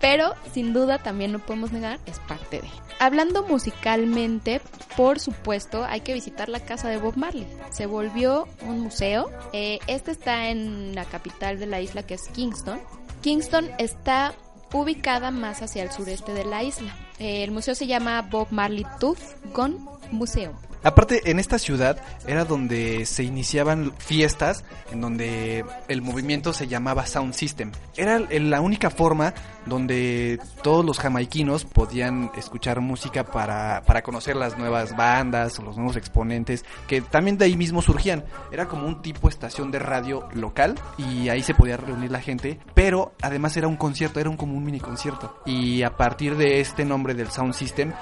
Pero 0.00 0.34
sin 0.52 0.72
duda 0.74 0.98
también 0.98 1.32
no 1.32 1.38
podemos 1.38 1.72
negar, 1.72 1.98
es 2.06 2.18
parte 2.20 2.60
de. 2.60 2.68
Hablando 2.98 3.46
musicalmente, 3.46 4.60
por 4.96 5.18
supuesto, 5.18 5.84
hay 5.84 6.00
que 6.00 6.12
visitar 6.14 6.48
la 6.48 6.60
casa 6.60 6.88
de 6.88 6.98
Bob 6.98 7.16
Marley. 7.16 7.46
Se 7.70 7.86
volvió 7.86 8.46
un 8.62 8.80
museo. 8.80 9.30
Eh, 9.52 9.78
este 9.86 10.10
está 10.10 10.48
en 10.50 10.94
la 10.94 11.04
capital 11.04 11.58
de 11.58 11.66
la 11.66 11.80
isla 11.80 12.02
que 12.02 12.14
es 12.14 12.28
Kingston. 12.28 12.80
Kingston 13.22 13.70
está 13.78 14.34
ubicada 14.74 15.30
más 15.30 15.62
hacia 15.62 15.82
el 15.82 15.90
sureste 15.90 16.34
de 16.34 16.44
la 16.44 16.62
isla. 16.62 16.94
Eh, 17.18 17.44
el 17.44 17.52
museo 17.52 17.74
se 17.74 17.86
llama 17.86 18.20
Bob 18.22 18.48
Marley 18.50 18.84
Tooth 19.00 19.20
Gun 19.54 19.88
Museum. 20.10 20.54
Aparte, 20.84 21.30
en 21.30 21.38
esta 21.38 21.58
ciudad 21.58 21.98
era 22.26 22.44
donde 22.44 23.06
se 23.06 23.24
iniciaban 23.24 23.92
fiestas, 23.98 24.64
en 24.92 25.00
donde 25.00 25.64
el 25.88 26.02
movimiento 26.02 26.52
se 26.52 26.68
llamaba 26.68 27.06
Sound 27.06 27.34
System. 27.34 27.72
Era 27.96 28.18
la 28.18 28.60
única 28.60 28.90
forma 28.90 29.34
donde 29.66 30.38
todos 30.62 30.84
los 30.84 30.98
jamaiquinos 30.98 31.64
podían 31.64 32.30
escuchar 32.36 32.80
música 32.80 33.24
para, 33.24 33.82
para 33.86 34.02
conocer 34.02 34.36
las 34.36 34.58
nuevas 34.58 34.94
bandas 34.94 35.58
los 35.64 35.76
nuevos 35.76 35.96
exponentes, 35.96 36.64
que 36.86 37.00
también 37.00 37.38
de 37.38 37.46
ahí 37.46 37.56
mismo 37.56 37.82
surgían. 37.82 38.24
Era 38.52 38.66
como 38.68 38.86
un 38.86 39.02
tipo 39.02 39.28
estación 39.28 39.70
de 39.70 39.78
radio 39.78 40.28
local 40.34 40.74
y 40.98 41.28
ahí 41.28 41.42
se 41.42 41.54
podía 41.54 41.76
reunir 41.76 42.10
la 42.10 42.20
gente, 42.20 42.58
pero 42.74 43.12
además 43.20 43.56
era 43.56 43.68
un 43.68 43.76
concierto, 43.76 44.20
era 44.20 44.30
un, 44.30 44.36
como 44.36 44.56
un 44.56 44.64
mini 44.64 44.80
concierto. 44.80 45.40
Y 45.46 45.82
a 45.82 45.96
partir 45.96 46.36
de 46.36 46.60
este 46.60 46.84
nombre 46.84 47.14
del 47.14 47.30
Sound 47.30 47.54
System, 47.54 47.92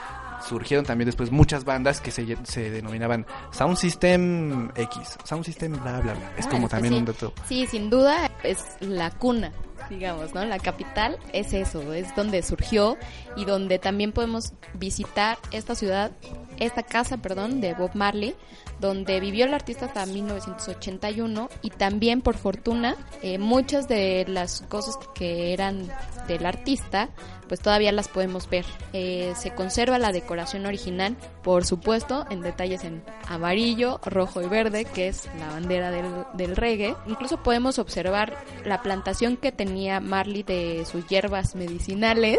surgieron 0.48 0.84
también 0.84 1.06
después 1.06 1.30
muchas 1.30 1.64
bandas 1.64 2.00
que 2.00 2.10
se, 2.10 2.36
se 2.44 2.70
denominaban 2.70 3.26
Sound 3.52 3.76
System 3.76 4.70
X, 4.76 5.16
Sound 5.24 5.44
System 5.44 5.72
bla 5.72 6.00
bla 6.00 6.14
bla. 6.14 6.32
Es 6.36 6.46
Ah, 6.46 6.50
como 6.50 6.68
también 6.68 6.94
sí. 6.94 6.98
un 7.00 7.04
dato. 7.06 7.32
Sí, 7.48 7.66
sin 7.66 7.90
duda 7.90 8.30
es 8.42 8.58
la 8.80 9.10
cuna, 9.10 9.52
digamos, 9.90 10.34
¿no? 10.34 10.44
La 10.44 10.58
capital 10.58 11.18
es 11.32 11.52
eso, 11.52 11.92
es 11.92 12.14
donde 12.14 12.42
surgió 12.42 12.96
y 13.36 13.44
donde 13.44 13.78
también 13.78 14.12
podemos 14.12 14.52
visitar 14.74 15.38
esta 15.50 15.74
ciudad, 15.74 16.12
esta 16.58 16.82
casa, 16.82 17.18
perdón, 17.18 17.60
de 17.60 17.74
Bob 17.74 17.90
Marley, 17.94 18.34
donde 18.80 19.20
vivió 19.20 19.44
el 19.44 19.54
artista 19.54 19.86
hasta 19.86 20.06
1981 20.06 21.48
y 21.62 21.70
también 21.70 22.20
por 22.20 22.36
fortuna 22.36 22.96
eh, 23.22 23.38
muchas 23.38 23.86
de 23.88 24.24
las 24.28 24.62
cosas 24.62 24.98
que 25.14 25.52
eran 25.52 25.88
del 26.26 26.46
artista 26.46 27.10
pues 27.52 27.60
todavía 27.60 27.92
las 27.92 28.08
podemos 28.08 28.48
ver. 28.48 28.64
Eh, 28.94 29.34
se 29.36 29.54
conserva 29.54 29.98
la 29.98 30.10
decoración 30.10 30.64
original, 30.64 31.18
por 31.42 31.66
supuesto, 31.66 32.24
en 32.30 32.40
detalles 32.40 32.82
en 32.82 33.02
amarillo, 33.28 34.00
rojo 34.06 34.40
y 34.40 34.46
verde, 34.46 34.86
que 34.86 35.08
es 35.08 35.28
la 35.38 35.48
bandera 35.48 35.90
del, 35.90 36.06
del 36.32 36.56
reggae. 36.56 36.96
Incluso 37.06 37.42
podemos 37.42 37.78
observar 37.78 38.42
la 38.64 38.80
plantación 38.80 39.36
que 39.36 39.52
tenía 39.52 39.71
Marley 40.00 40.42
de 40.42 40.84
sus 40.84 41.06
hierbas 41.06 41.54
medicinales. 41.54 42.38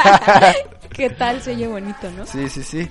¿Qué 0.90 1.10
tal? 1.10 1.42
Se 1.42 1.52
oye 1.52 1.66
bonito, 1.66 2.10
¿no? 2.10 2.26
Sí, 2.26 2.48
sí, 2.48 2.62
sí. 2.62 2.88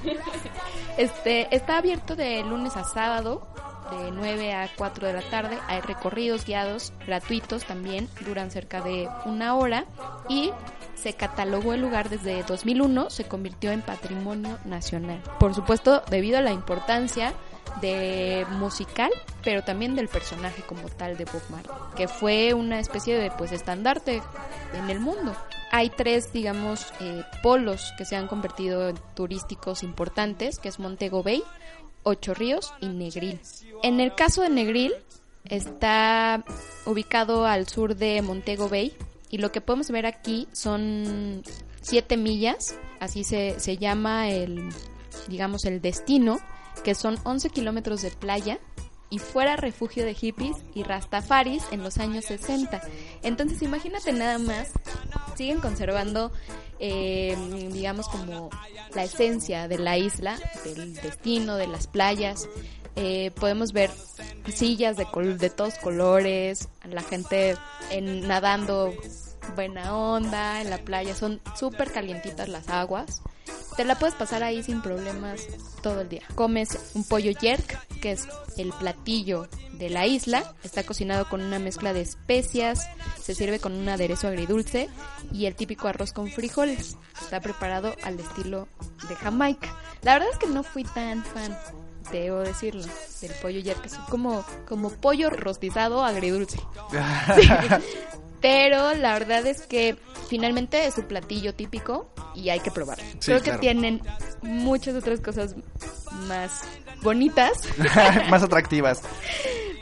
Este, 0.97 1.53
está 1.55 1.77
abierto 1.77 2.15
de 2.15 2.43
lunes 2.43 2.75
a 2.77 2.83
sábado, 2.83 3.47
de 3.91 4.11
9 4.11 4.53
a 4.53 4.69
4 4.75 5.07
de 5.07 5.13
la 5.13 5.21
tarde. 5.21 5.57
Hay 5.67 5.81
recorridos 5.81 6.45
guiados 6.45 6.93
gratuitos 7.05 7.65
también, 7.65 8.09
duran 8.25 8.51
cerca 8.51 8.81
de 8.81 9.07
una 9.25 9.55
hora. 9.55 9.85
Y 10.29 10.51
se 10.95 11.13
catalogó 11.13 11.73
el 11.73 11.81
lugar 11.81 12.09
desde 12.09 12.43
2001, 12.43 13.09
se 13.09 13.25
convirtió 13.25 13.71
en 13.71 13.81
patrimonio 13.81 14.57
nacional. 14.65 15.21
Por 15.39 15.53
supuesto, 15.53 16.03
debido 16.09 16.37
a 16.37 16.41
la 16.41 16.51
importancia 16.51 17.33
de 17.81 18.45
musical, 18.51 19.11
pero 19.43 19.63
también 19.63 19.95
del 19.95 20.07
personaje 20.07 20.61
como 20.63 20.89
tal 20.89 21.17
de 21.17 21.25
Bob 21.25 21.41
Marley, 21.49 21.75
que 21.95 22.07
fue 22.07 22.53
una 22.53 22.79
especie 22.79 23.17
de 23.17 23.31
pues 23.31 23.51
estandarte 23.51 24.21
en 24.73 24.89
el 24.89 24.99
mundo. 24.99 25.35
Hay 25.71 25.89
tres, 25.89 26.31
digamos, 26.31 26.93
eh, 27.01 27.23
polos 27.41 27.93
que 27.97 28.05
se 28.05 28.15
han 28.15 28.27
convertido 28.27 28.89
en 28.89 28.95
turísticos 29.15 29.83
importantes, 29.83 30.59
que 30.59 30.69
es 30.69 30.79
Montego 30.79 31.23
Bay, 31.23 31.43
Ocho 32.03 32.33
Ríos 32.33 32.73
y 32.79 32.87
Negril. 32.89 33.39
En 33.81 33.99
el 33.99 34.13
caso 34.13 34.43
de 34.43 34.49
Negril, 34.49 34.93
está 35.45 36.43
ubicado 36.85 37.45
al 37.45 37.67
sur 37.67 37.95
de 37.95 38.21
Montego 38.21 38.69
Bay 38.69 38.95
y 39.29 39.39
lo 39.39 39.51
que 39.51 39.61
podemos 39.61 39.89
ver 39.89 40.05
aquí 40.05 40.47
son 40.51 41.43
siete 41.81 42.17
millas, 42.17 42.77
así 42.99 43.23
se, 43.23 43.59
se 43.59 43.77
llama 43.77 44.29
el, 44.29 44.69
digamos, 45.27 45.65
el 45.65 45.81
destino, 45.81 46.39
que 46.83 46.95
son 46.95 47.17
11 47.23 47.49
kilómetros 47.49 48.01
de 48.01 48.11
playa 48.11 48.59
y 49.09 49.19
fuera 49.19 49.55
refugio 49.55 50.03
de 50.05 50.13
hippies 50.15 50.57
y 50.73 50.83
rastafaris 50.83 51.63
en 51.71 51.83
los 51.83 51.97
años 51.99 52.25
60. 52.25 52.81
Entonces 53.21 53.61
imagínate 53.61 54.11
nada 54.11 54.39
más, 54.39 54.69
siguen 55.35 55.59
conservando, 55.59 56.31
eh, 56.79 57.37
digamos, 57.71 58.07
como 58.09 58.49
la 58.95 59.03
esencia 59.03 59.67
de 59.67 59.77
la 59.77 59.97
isla, 59.97 60.37
del 60.65 60.95
destino, 60.95 61.55
de 61.57 61.67
las 61.67 61.85
playas. 61.87 62.47
Eh, 62.95 63.31
podemos 63.39 63.71
ver 63.71 63.91
sillas 64.53 64.97
de, 64.97 65.05
col- 65.05 65.37
de 65.37 65.49
todos 65.49 65.75
colores, 65.75 66.69
la 66.87 67.01
gente 67.01 67.55
en, 67.91 68.27
nadando 68.27 68.93
buena 69.55 69.95
onda 69.95 70.61
en 70.61 70.69
la 70.69 70.77
playa, 70.79 71.15
son 71.15 71.39
súper 71.55 71.91
calientitas 71.91 72.47
las 72.49 72.67
aguas. 72.69 73.21
Te 73.75 73.85
la 73.85 73.97
puedes 73.97 74.15
pasar 74.15 74.43
ahí 74.43 74.61
sin 74.61 74.81
problemas 74.81 75.41
todo 75.81 76.01
el 76.01 76.09
día. 76.09 76.21
Comes 76.35 76.77
un 76.93 77.03
pollo 77.03 77.31
yerk, 77.31 77.87
que 77.99 78.11
es 78.11 78.27
el 78.57 78.71
platillo 78.73 79.47
de 79.73 79.89
la 79.89 80.05
isla. 80.05 80.53
Está 80.63 80.83
cocinado 80.83 81.27
con 81.27 81.41
una 81.41 81.57
mezcla 81.57 81.91
de 81.91 82.01
especias, 82.01 82.87
se 83.19 83.33
sirve 83.33 83.59
con 83.59 83.73
un 83.73 83.89
aderezo 83.89 84.27
agridulce 84.27 84.89
y 85.31 85.47
el 85.47 85.55
típico 85.55 85.87
arroz 85.87 86.13
con 86.13 86.29
frijoles. 86.29 86.97
Está 87.19 87.41
preparado 87.41 87.95
al 88.03 88.19
estilo 88.19 88.67
de 89.09 89.15
Jamaica. 89.15 89.75
La 90.03 90.13
verdad 90.13 90.29
es 90.31 90.37
que 90.37 90.47
no 90.47 90.63
fui 90.63 90.83
tan 90.83 91.23
fan, 91.23 91.57
debo 92.11 92.39
decirlo, 92.39 92.83
del 93.21 93.31
pollo 93.41 93.59
yerk. 93.59 93.85
Es 93.85 93.95
como, 94.09 94.45
como 94.67 94.91
pollo 94.91 95.29
rostizado 95.29 96.03
agridulce. 96.03 96.59
Sí. 97.35 97.47
Pero 98.43 98.93
la 98.93 99.13
verdad 99.13 99.43
es 99.47 99.61
que 99.63 99.95
finalmente 100.29 100.85
es 100.85 100.93
su 100.93 101.03
platillo 101.07 101.55
típico 101.55 102.13
y 102.35 102.49
hay 102.49 102.59
que 102.59 102.69
probarlo. 102.69 103.03
Sí, 103.13 103.17
Creo 103.25 103.37
que 103.39 103.45
claro. 103.45 103.59
tienen 103.61 104.01
muchas 104.43 104.95
otras 104.95 105.19
cosas 105.21 105.55
más 106.27 106.61
bonitas, 107.01 107.53
Más 108.29 108.43
atractivas. 108.43 109.01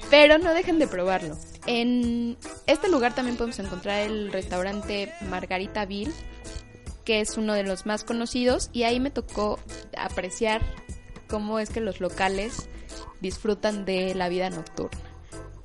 pero 0.10 0.38
no 0.38 0.54
dejen 0.54 0.80
de 0.80 0.88
probarlo. 0.88 1.38
En 1.66 2.38
este 2.68 2.88
lugar 2.88 3.14
también 3.16 3.36
podemos 3.36 3.60
encontrar 3.60 4.02
el 4.02 4.32
restaurante 4.32 5.12
Margarita 5.30 5.86
Bill, 5.86 6.14
que 7.04 7.20
es 7.20 7.38
uno 7.38 7.54
de 7.54 7.64
los 7.64 7.86
más 7.88 8.04
conocidos 8.04 8.70
y 8.74 8.84
ahí 8.84 9.00
me 9.00 9.10
tocó 9.12 9.60
apreciar 9.98 10.62
cómo 11.28 11.58
es 11.60 11.70
que 11.72 11.82
los 11.82 12.00
locales 12.00 12.70
disfrutan 13.22 13.86
de 13.86 14.14
la 14.16 14.30
vida 14.30 14.50
nocturna. 14.52 15.00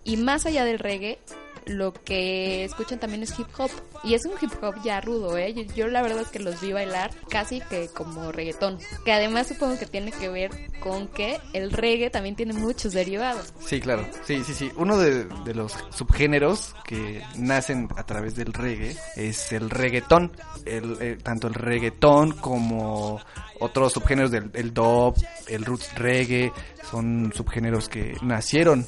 Y 0.04 0.16
más 0.16 0.46
allá 0.46 0.64
del 0.64 0.78
reggae, 0.78 1.18
lo 1.66 1.92
que 1.92 2.64
escuchan 2.64 2.98
también 2.98 3.22
es 3.22 3.38
hip 3.38 3.48
hop. 3.58 3.70
Y 4.04 4.14
es 4.14 4.24
un 4.24 4.32
hip 4.40 4.52
hop 4.62 4.76
ya 4.84 5.00
rudo, 5.00 5.36
¿eh? 5.36 5.66
Yo, 5.74 5.88
la 5.88 6.00
verdad 6.02 6.20
es 6.20 6.28
que 6.28 6.38
los 6.38 6.60
vi 6.60 6.72
bailar 6.72 7.10
casi 7.28 7.60
que 7.60 7.88
como 7.88 8.30
reggaetón. 8.32 8.78
Que 9.04 9.12
además 9.12 9.48
supongo 9.48 9.78
que 9.78 9.86
tiene 9.86 10.12
que 10.12 10.28
ver 10.28 10.50
con 10.80 11.08
que 11.08 11.38
el 11.52 11.72
reggae 11.72 12.10
también 12.10 12.36
tiene 12.36 12.52
muchos 12.52 12.92
derivados. 12.92 13.52
Sí, 13.60 13.80
claro. 13.80 14.06
Sí, 14.24 14.42
sí, 14.44 14.54
sí. 14.54 14.70
Uno 14.76 14.96
de, 14.96 15.24
de 15.24 15.54
los 15.54 15.72
subgéneros 15.90 16.74
que 16.84 17.22
nacen 17.36 17.88
a 17.96 18.04
través 18.04 18.36
del 18.36 18.52
reggae 18.52 18.96
es 19.16 19.52
el 19.52 19.68
reggaetón. 19.68 20.32
El, 20.64 20.96
eh, 21.00 21.18
tanto 21.22 21.48
el 21.48 21.54
reggaetón 21.54 22.32
como 22.32 23.20
otros 23.58 23.92
subgéneros 23.92 24.30
del 24.30 24.50
el 24.54 24.72
dub, 24.72 25.14
el 25.48 25.64
roots 25.64 25.94
reggae, 25.96 26.52
son 26.90 27.32
subgéneros 27.34 27.88
que 27.88 28.14
nacieron 28.22 28.86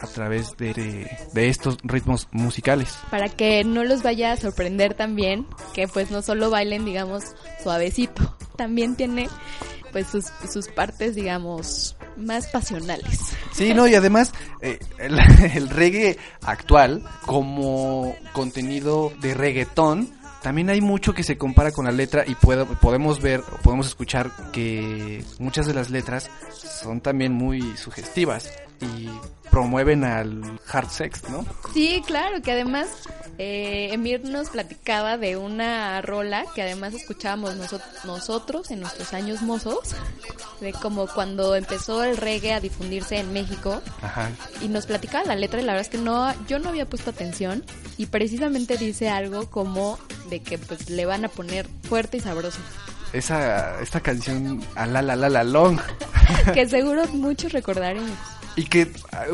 a 0.00 0.06
través 0.06 0.56
de, 0.56 0.72
de, 0.72 1.18
de, 1.32 1.48
estos 1.48 1.78
ritmos 1.82 2.28
musicales. 2.32 2.98
Para 3.10 3.28
que 3.28 3.64
no 3.64 3.84
los 3.84 4.02
vaya 4.02 4.32
a 4.32 4.36
sorprender 4.36 4.94
también, 4.94 5.46
que 5.74 5.88
pues 5.88 6.10
no 6.10 6.22
solo 6.22 6.50
bailen, 6.50 6.84
digamos, 6.84 7.24
suavecito, 7.62 8.36
también 8.56 8.96
tiene 8.96 9.28
pues 9.92 10.06
sus, 10.06 10.26
sus 10.50 10.68
partes, 10.68 11.14
digamos, 11.14 11.96
más 12.16 12.46
pasionales. 12.48 13.34
Sí, 13.52 13.74
no, 13.74 13.86
y 13.86 13.94
además 13.94 14.32
eh, 14.60 14.78
el, 14.98 15.18
el 15.54 15.68
reggae 15.68 16.18
actual 16.42 17.04
como 17.26 18.14
contenido 18.32 19.12
de 19.20 19.34
reggaetón 19.34 20.20
también 20.42 20.70
hay 20.70 20.80
mucho 20.80 21.12
que 21.12 21.22
se 21.22 21.36
compara 21.36 21.70
con 21.70 21.84
la 21.84 21.92
letra 21.92 22.24
y 22.26 22.34
puedo, 22.34 22.66
podemos 22.66 23.20
ver, 23.20 23.42
podemos 23.62 23.86
escuchar 23.86 24.30
que 24.52 25.22
muchas 25.38 25.66
de 25.66 25.74
las 25.74 25.90
letras 25.90 26.30
son 26.50 27.02
también 27.02 27.32
muy 27.32 27.76
sugestivas 27.76 28.50
y 28.80 29.10
promueven 29.50 30.04
al 30.04 30.60
hard 30.70 30.90
sex, 30.90 31.28
¿no? 31.28 31.44
Sí, 31.74 32.02
claro, 32.06 32.40
que 32.42 32.52
además 32.52 32.88
eh, 33.38 33.88
Emir 33.92 34.24
nos 34.24 34.50
platicaba 34.50 35.16
de 35.16 35.36
una 35.36 36.00
rola 36.02 36.44
que 36.54 36.62
además 36.62 36.94
escuchábamos 36.94 37.56
noso 37.56 37.80
nosotros 38.04 38.70
en 38.70 38.80
nuestros 38.80 39.12
años 39.12 39.42
mozos, 39.42 39.78
de 40.60 40.72
como 40.72 41.06
cuando 41.06 41.56
empezó 41.56 42.04
el 42.04 42.16
reggae 42.16 42.52
a 42.52 42.60
difundirse 42.60 43.18
en 43.18 43.32
México. 43.32 43.82
Ajá. 44.02 44.30
Y 44.60 44.68
nos 44.68 44.86
platicaba 44.86 45.24
la 45.24 45.36
letra 45.36 45.60
y 45.60 45.64
la 45.64 45.72
verdad 45.72 45.86
es 45.86 45.90
que 45.90 46.04
no, 46.04 46.32
yo 46.46 46.58
no 46.58 46.68
había 46.68 46.88
puesto 46.88 47.10
atención 47.10 47.64
y 47.96 48.06
precisamente 48.06 48.76
dice 48.76 49.08
algo 49.08 49.50
como 49.50 49.98
de 50.28 50.40
que 50.40 50.58
pues 50.58 50.90
le 50.90 51.06
van 51.06 51.24
a 51.24 51.28
poner 51.28 51.66
fuerte 51.88 52.18
y 52.18 52.20
sabroso. 52.20 52.60
Esa, 53.12 53.80
esta 53.80 54.00
canción, 54.00 54.62
a 54.76 54.86
la 54.86 55.02
la 55.02 55.16
la 55.16 55.28
la 55.28 55.44
long. 55.44 55.80
que 56.54 56.68
seguro 56.68 57.06
muchos 57.08 57.52
recordaremos. 57.52 58.10
Y 58.56 58.64
que 58.64 58.90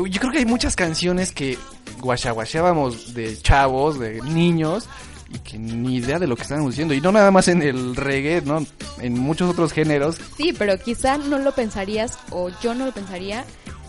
yo 0.09 0.19
creo 0.19 0.31
que 0.31 0.39
hay 0.39 0.45
muchas 0.45 0.75
canciones 0.75 1.31
que 1.31 1.57
guachaguachábamos 1.99 3.13
de 3.13 3.37
chavos, 3.37 3.99
de 3.99 4.21
niños, 4.21 4.87
y 5.29 5.39
que 5.39 5.57
ni 5.57 5.95
idea 5.95 6.19
de 6.19 6.27
lo 6.27 6.35
que 6.35 6.43
están 6.43 6.65
diciendo. 6.65 6.93
Y 6.93 7.01
no 7.01 7.11
nada 7.11 7.31
más 7.31 7.47
en 7.47 7.61
el 7.61 7.95
reggae, 7.95 8.41
¿no? 8.41 8.65
En 8.99 9.17
muchos 9.17 9.49
otros 9.49 9.73
géneros. 9.73 10.17
Sí, 10.37 10.53
pero 10.57 10.79
quizá 10.79 11.17
no 11.17 11.39
lo 11.39 11.53
pensarías, 11.53 12.17
o 12.29 12.49
yo 12.61 12.73
no 12.73 12.85
lo 12.85 12.91
pensaría, 12.93 13.43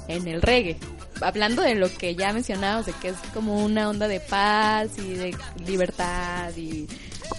en 0.09 0.27
el 0.27 0.43
reggae. 0.43 0.79
Hablando 1.21 1.63
de 1.63 1.75
lo 1.75 1.93
que 1.93 2.15
ya 2.15 2.33
mencionamos, 2.33 2.87
de 2.87 2.93
que 2.93 3.09
es 3.09 3.17
como 3.35 3.65
una 3.65 3.89
onda 3.89 4.09
de 4.09 4.21
paz 4.21 4.89
y 4.99 5.15
de 5.15 5.37
libertad 5.67 6.57
y 6.57 6.89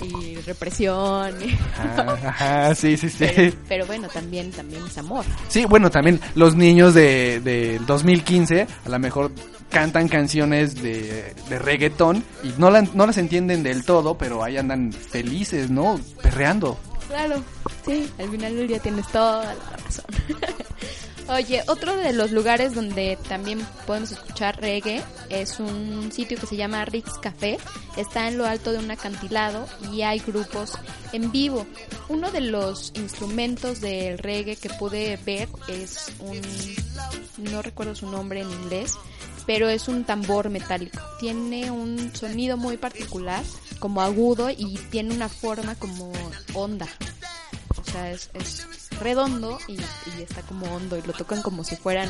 y 0.02 0.36
represión. 0.38 1.36
Ajá, 1.78 2.18
ajá, 2.26 2.76
sí, 2.76 2.98
sí, 2.98 3.10
sí. 3.10 3.18
Pero, 3.20 3.54
pero, 3.68 3.86
bueno, 3.86 4.08
también, 4.10 4.52
también 4.52 4.86
es 4.86 4.98
amor. 4.98 5.26
Sí, 5.48 5.66
bueno, 5.66 5.90
también 5.90 6.20
los 6.36 6.56
niños 6.56 6.94
de, 6.94 7.40
de 7.42 7.80
2015 7.86 8.68
a 8.86 8.90
lo 8.90 9.00
mejor 9.00 9.32
cantan 9.70 10.08
canciones 10.08 10.82
de, 10.82 11.34
de 11.50 11.60
reggaetón 11.60 12.24
y 12.44 12.54
no, 12.58 12.70
la, 12.72 12.82
no 12.82 13.06
las 13.06 13.18
entienden 13.18 13.64
del 13.64 13.86
todo, 13.86 14.18
pero 14.18 14.44
ahí 14.44 14.58
andan 14.58 14.92
felices, 14.92 15.70
¿no? 15.70 16.00
Perreando. 16.22 16.78
Claro, 17.08 17.44
sí, 17.86 18.10
al 18.20 18.30
final 18.30 18.56
del 18.56 18.68
día 18.68 18.80
tienes 18.80 19.08
toda 19.08 19.54
la 19.54 19.78
razón. 19.78 20.06
Oye, 21.30 21.64
otro 21.68 21.96
de 21.96 22.12
los 22.12 22.32
lugares 22.32 22.74
donde 22.74 23.16
también 23.28 23.60
podemos 23.86 24.12
escuchar 24.12 24.60
reggae 24.60 25.04
es 25.30 25.60
un 25.60 26.12
sitio 26.12 26.40
que 26.40 26.48
se 26.48 26.56
llama 26.56 26.84
Ritz 26.86 27.20
Café. 27.22 27.60
Está 27.98 28.28
en 28.28 28.40
lo 28.40 28.48
alto 28.48 28.72
de 28.72 28.80
un 28.80 28.90
acantilado 28.90 29.68
y 29.94 30.02
hay 30.02 30.18
grupos 30.20 30.74
en 31.14 31.32
vivo. 31.32 31.68
Uno 32.08 32.32
de 32.32 32.42
los 32.42 32.92
instrumentos 32.96 33.80
del 33.80 34.18
reggae 34.18 34.56
que 34.56 34.72
pude 34.72 35.18
ver 35.24 35.50
es 35.68 36.12
un, 36.20 36.42
no 37.52 37.62
recuerdo 37.62 37.94
su 37.94 38.10
nombre 38.10 38.42
en 38.42 38.50
inglés, 38.50 38.96
pero 39.46 39.70
es 39.70 39.88
un 39.88 40.06
tambor 40.06 40.50
metálico. 40.50 41.00
Tiene 41.20 41.70
un 41.70 42.12
sonido 42.16 42.58
muy 42.58 42.78
particular, 42.78 43.44
como 43.78 44.02
agudo 44.02 44.50
y 44.50 44.80
tiene 44.90 45.14
una 45.14 45.30
forma 45.30 45.76
como 45.76 46.12
onda. 46.56 46.88
O 47.78 47.92
sea, 47.92 48.12
es 48.12 48.32
redondo 49.00 49.58
y, 49.68 49.74
y, 49.74 50.22
está 50.22 50.42
como 50.42 50.68
hondo 50.74 50.98
y 50.98 51.02
lo 51.02 51.14
tocan 51.14 51.42
como 51.42 51.64
si 51.64 51.76
fueran, 51.76 52.10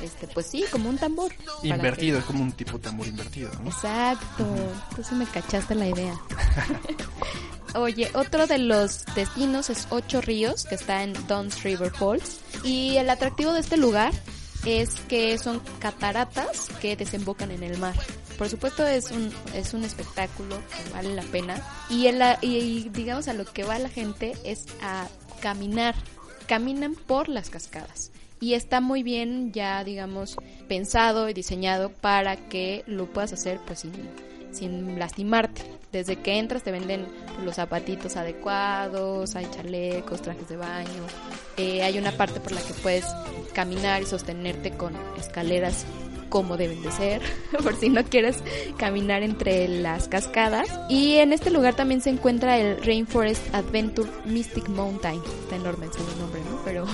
este, 0.00 0.26
pues 0.28 0.46
sí, 0.46 0.64
como 0.70 0.88
un 0.88 0.98
tambor. 0.98 1.32
Invertido, 1.62 2.16
que... 2.16 2.20
es 2.20 2.24
como 2.24 2.42
un 2.42 2.52
tipo 2.52 2.72
de 2.72 2.84
tambor 2.84 3.06
invertido, 3.06 3.50
¿no? 3.62 3.70
Exacto, 3.70 4.42
uh 4.42 4.56
-huh. 4.56 4.88
entonces 4.90 5.12
me 5.12 5.26
cachaste 5.26 5.74
la 5.74 5.88
idea. 5.88 6.14
Oye, 7.74 8.10
otro 8.14 8.46
de 8.46 8.58
los 8.58 9.04
destinos 9.14 9.70
es 9.70 9.86
Ocho 9.90 10.20
Ríos, 10.20 10.64
que 10.64 10.74
está 10.74 11.02
en 11.02 11.14
Dons 11.26 11.62
River 11.62 11.90
Falls. 11.90 12.40
Y 12.64 12.96
el 12.96 13.08
atractivo 13.08 13.52
de 13.52 13.60
este 13.60 13.78
lugar 13.78 14.12
es 14.66 14.90
que 15.08 15.38
son 15.38 15.60
cataratas 15.78 16.68
que 16.80 16.96
desembocan 16.96 17.50
en 17.50 17.62
el 17.62 17.78
mar. 17.78 17.94
Por 18.36 18.48
supuesto 18.48 18.86
es 18.86 19.10
un, 19.10 19.32
es 19.54 19.72
un 19.72 19.84
espectáculo 19.84 20.56
que 20.56 20.92
vale 20.92 21.14
la 21.14 21.22
pena. 21.22 21.62
Y, 21.88 22.06
el, 22.06 22.22
y 22.42 22.88
digamos 22.90 23.28
a 23.28 23.32
lo 23.32 23.44
que 23.44 23.64
va 23.64 23.78
la 23.78 23.88
gente 23.88 24.34
es 24.44 24.66
a 24.82 25.06
caminar. 25.40 25.94
Caminan 26.52 26.94
por 26.94 27.30
las 27.30 27.48
cascadas. 27.48 28.10
Y 28.38 28.52
está 28.52 28.82
muy 28.82 29.02
bien 29.02 29.52
ya, 29.52 29.82
digamos, 29.84 30.36
pensado 30.68 31.30
y 31.30 31.32
diseñado 31.32 31.88
para 31.88 32.36
que 32.36 32.84
lo 32.86 33.06
puedas 33.06 33.32
hacer 33.32 33.58
pues 33.66 33.78
sin, 33.78 33.92
sin 34.50 34.98
lastimarte. 34.98 35.62
Desde 35.92 36.16
que 36.16 36.38
entras 36.38 36.62
te 36.62 36.70
venden 36.70 37.06
los 37.42 37.54
zapatitos 37.54 38.16
adecuados, 38.16 39.34
hay 39.34 39.46
chalecos, 39.50 40.20
trajes 40.20 40.46
de 40.50 40.58
baño. 40.58 41.06
Eh, 41.56 41.82
hay 41.82 41.96
una 41.96 42.12
parte 42.12 42.38
por 42.38 42.52
la 42.52 42.60
que 42.60 42.74
puedes 42.74 43.06
caminar 43.54 44.02
y 44.02 44.04
sostenerte 44.04 44.72
con 44.72 44.92
escaleras 45.18 45.86
como 46.32 46.56
deben 46.56 46.80
de 46.80 46.90
ser, 46.90 47.20
por 47.62 47.76
si 47.76 47.90
no 47.90 48.02
quieres 48.04 48.38
caminar 48.78 49.22
entre 49.22 49.68
las 49.68 50.08
cascadas. 50.08 50.66
Y 50.88 51.16
en 51.16 51.34
este 51.34 51.50
lugar 51.50 51.74
también 51.74 52.00
se 52.00 52.08
encuentra 52.08 52.58
el 52.58 52.82
Rainforest 52.82 53.54
Adventure 53.54 54.10
Mystic 54.24 54.66
Mountain. 54.70 55.20
Está 55.42 55.56
enorme 55.56 55.86
el 55.86 55.92
segundo 55.92 56.16
nombre, 56.16 56.40
¿no? 56.50 56.58
Pero 56.64 56.86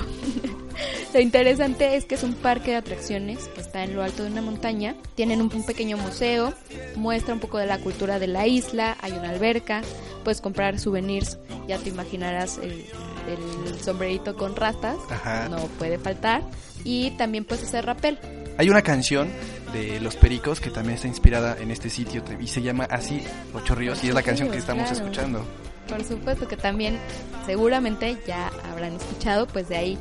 lo 1.15 1.21
interesante 1.21 1.95
es 1.95 2.05
que 2.05 2.17
es 2.17 2.25
un 2.25 2.35
parque 2.35 2.73
de 2.73 2.79
atracciones 2.79 3.47
que 3.47 3.61
está 3.61 3.85
en 3.85 3.95
lo 3.95 4.03
alto 4.03 4.25
de 4.25 4.33
una 4.33 4.43
montaña. 4.43 4.97
Tienen 5.15 5.41
un, 5.41 5.51
pequeño 5.65 5.97
museo, 5.97 6.53
muestra 6.97 7.33
un 7.33 7.39
poco 7.39 7.59
de 7.59 7.67
la 7.67 7.79
cultura 7.79 8.19
de 8.19 8.27
la 8.27 8.49
isla, 8.49 8.97
hay 9.01 9.13
una 9.13 9.31
alberca, 9.31 9.83
puedes 10.25 10.41
comprar 10.41 10.81
souvenirs, 10.81 11.39
ya 11.69 11.79
te 11.79 11.91
imaginarás 11.91 12.59
el, 12.59 12.85
el 13.29 13.81
sombrerito 13.81 14.35
con 14.35 14.57
rastas, 14.57 14.97
Ajá. 15.09 15.49
no 15.49 15.59
puede 15.79 15.97
faltar. 15.99 16.43
Y 16.83 17.13
también 17.13 17.45
puedes 17.45 17.65
hacer 17.65 17.87
rappel. 17.87 18.19
Hay 18.59 18.69
una 18.69 18.83
canción 18.83 19.31
de 19.73 20.01
Los 20.01 20.17
Pericos 20.17 20.59
que 20.59 20.71
también 20.71 20.97
está 20.97 21.07
inspirada 21.07 21.57
en 21.61 21.71
este 21.71 21.89
sitio 21.89 22.25
y 22.41 22.49
se 22.49 22.61
llama 22.61 22.89
así 22.91 23.23
Ocho 23.55 23.77
Ríos 23.77 24.03
y 24.03 24.09
es 24.09 24.15
la 24.15 24.23
canción 24.25 24.51
que 24.51 24.59
estamos 24.59 24.89
claro. 24.89 25.05
escuchando. 25.05 25.47
Por 25.89 26.03
supuesto 26.03 26.49
que 26.49 26.57
también 26.57 26.99
seguramente 27.47 28.19
ya 28.27 28.51
habrán 28.69 28.95
escuchado, 28.95 29.47
pues 29.47 29.69
de 29.69 29.77
ahí 29.77 29.99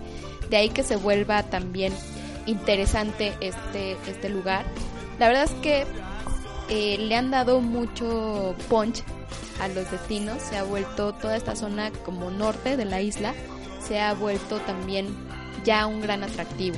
de 0.49 0.57
ahí 0.57 0.69
que 0.69 0.81
se 0.81 0.95
vuelva 0.95 1.43
también 1.43 1.93
interesante 2.47 3.31
este 3.41 3.95
este 4.07 4.27
lugar. 4.29 4.65
La 5.19 5.27
verdad 5.27 5.43
es 5.43 5.53
que 5.61 5.85
eh, 6.69 6.97
le 6.97 7.15
han 7.15 7.29
dado 7.29 7.61
mucho 7.61 8.55
punch 8.69 9.03
a 9.61 9.67
los 9.67 9.91
destinos, 9.91 10.41
se 10.41 10.57
ha 10.57 10.63
vuelto 10.63 11.13
toda 11.13 11.37
esta 11.37 11.55
zona 11.55 11.91
como 12.03 12.31
norte 12.31 12.75
de 12.75 12.85
la 12.85 13.01
isla, 13.01 13.35
se 13.87 13.99
ha 13.99 14.15
vuelto 14.15 14.57
también 14.61 15.26
ya 15.67 15.85
un 15.85 15.99
gran 16.01 16.23
atractivo. 16.23 16.77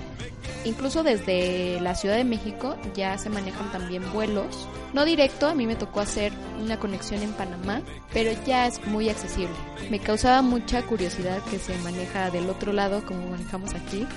Incluso 0.65 1.03
desde 1.03 1.79
la 1.79 1.93
Ciudad 1.95 2.17
de 2.17 2.23
México 2.23 2.75
ya 2.95 3.17
se 3.19 3.29
manejan 3.29 3.71
también 3.71 4.03
vuelos. 4.11 4.67
No 4.93 5.05
directo, 5.05 5.47
a 5.47 5.53
mí 5.53 5.67
me 5.67 5.75
tocó 5.75 5.99
hacer 6.01 6.33
una 6.59 6.79
conexión 6.79 7.21
en 7.21 7.31
Panamá, 7.33 7.81
pero 8.11 8.31
ya 8.45 8.65
es 8.65 8.85
muy 8.87 9.07
accesible. 9.07 9.53
Me 9.91 9.99
causaba 9.99 10.41
mucha 10.41 10.81
curiosidad 10.81 11.41
que 11.51 11.59
se 11.59 11.77
maneja 11.77 12.31
del 12.31 12.49
otro 12.49 12.73
lado 12.73 13.05
como 13.05 13.29
manejamos 13.29 13.75
aquí. 13.75 14.07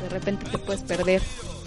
De 0.00 0.08
repente 0.08 0.48
te 0.48 0.58
puedes 0.58 0.82
perder. 0.82 1.20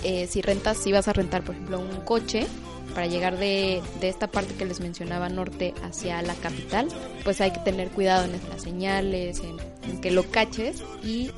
Eh, 0.03 0.27
si 0.27 0.41
rentas, 0.41 0.77
si 0.77 0.91
vas 0.91 1.07
a 1.07 1.13
rentar, 1.13 1.43
por 1.43 1.55
ejemplo, 1.55 1.79
un 1.79 2.01
coche 2.05 2.47
para 2.93 3.07
llegar 3.07 3.37
de, 3.37 3.81
de, 3.99 4.09
esta 4.09 4.27
parte 4.27 4.53
que 4.53 4.65
les 4.65 4.79
mencionaba 4.79 5.29
norte 5.29 5.73
hacia 5.83 6.21
la 6.21 6.35
capital, 6.35 6.87
pues 7.23 7.41
hay 7.41 7.51
que 7.51 7.59
tener 7.59 7.89
cuidado 7.89 8.25
en 8.25 8.31
las 8.49 8.61
señales, 8.61 9.41
en, 9.41 10.01
que 10.01 10.11
lo 10.11 10.23
caches 10.23 10.83
y 11.03 11.31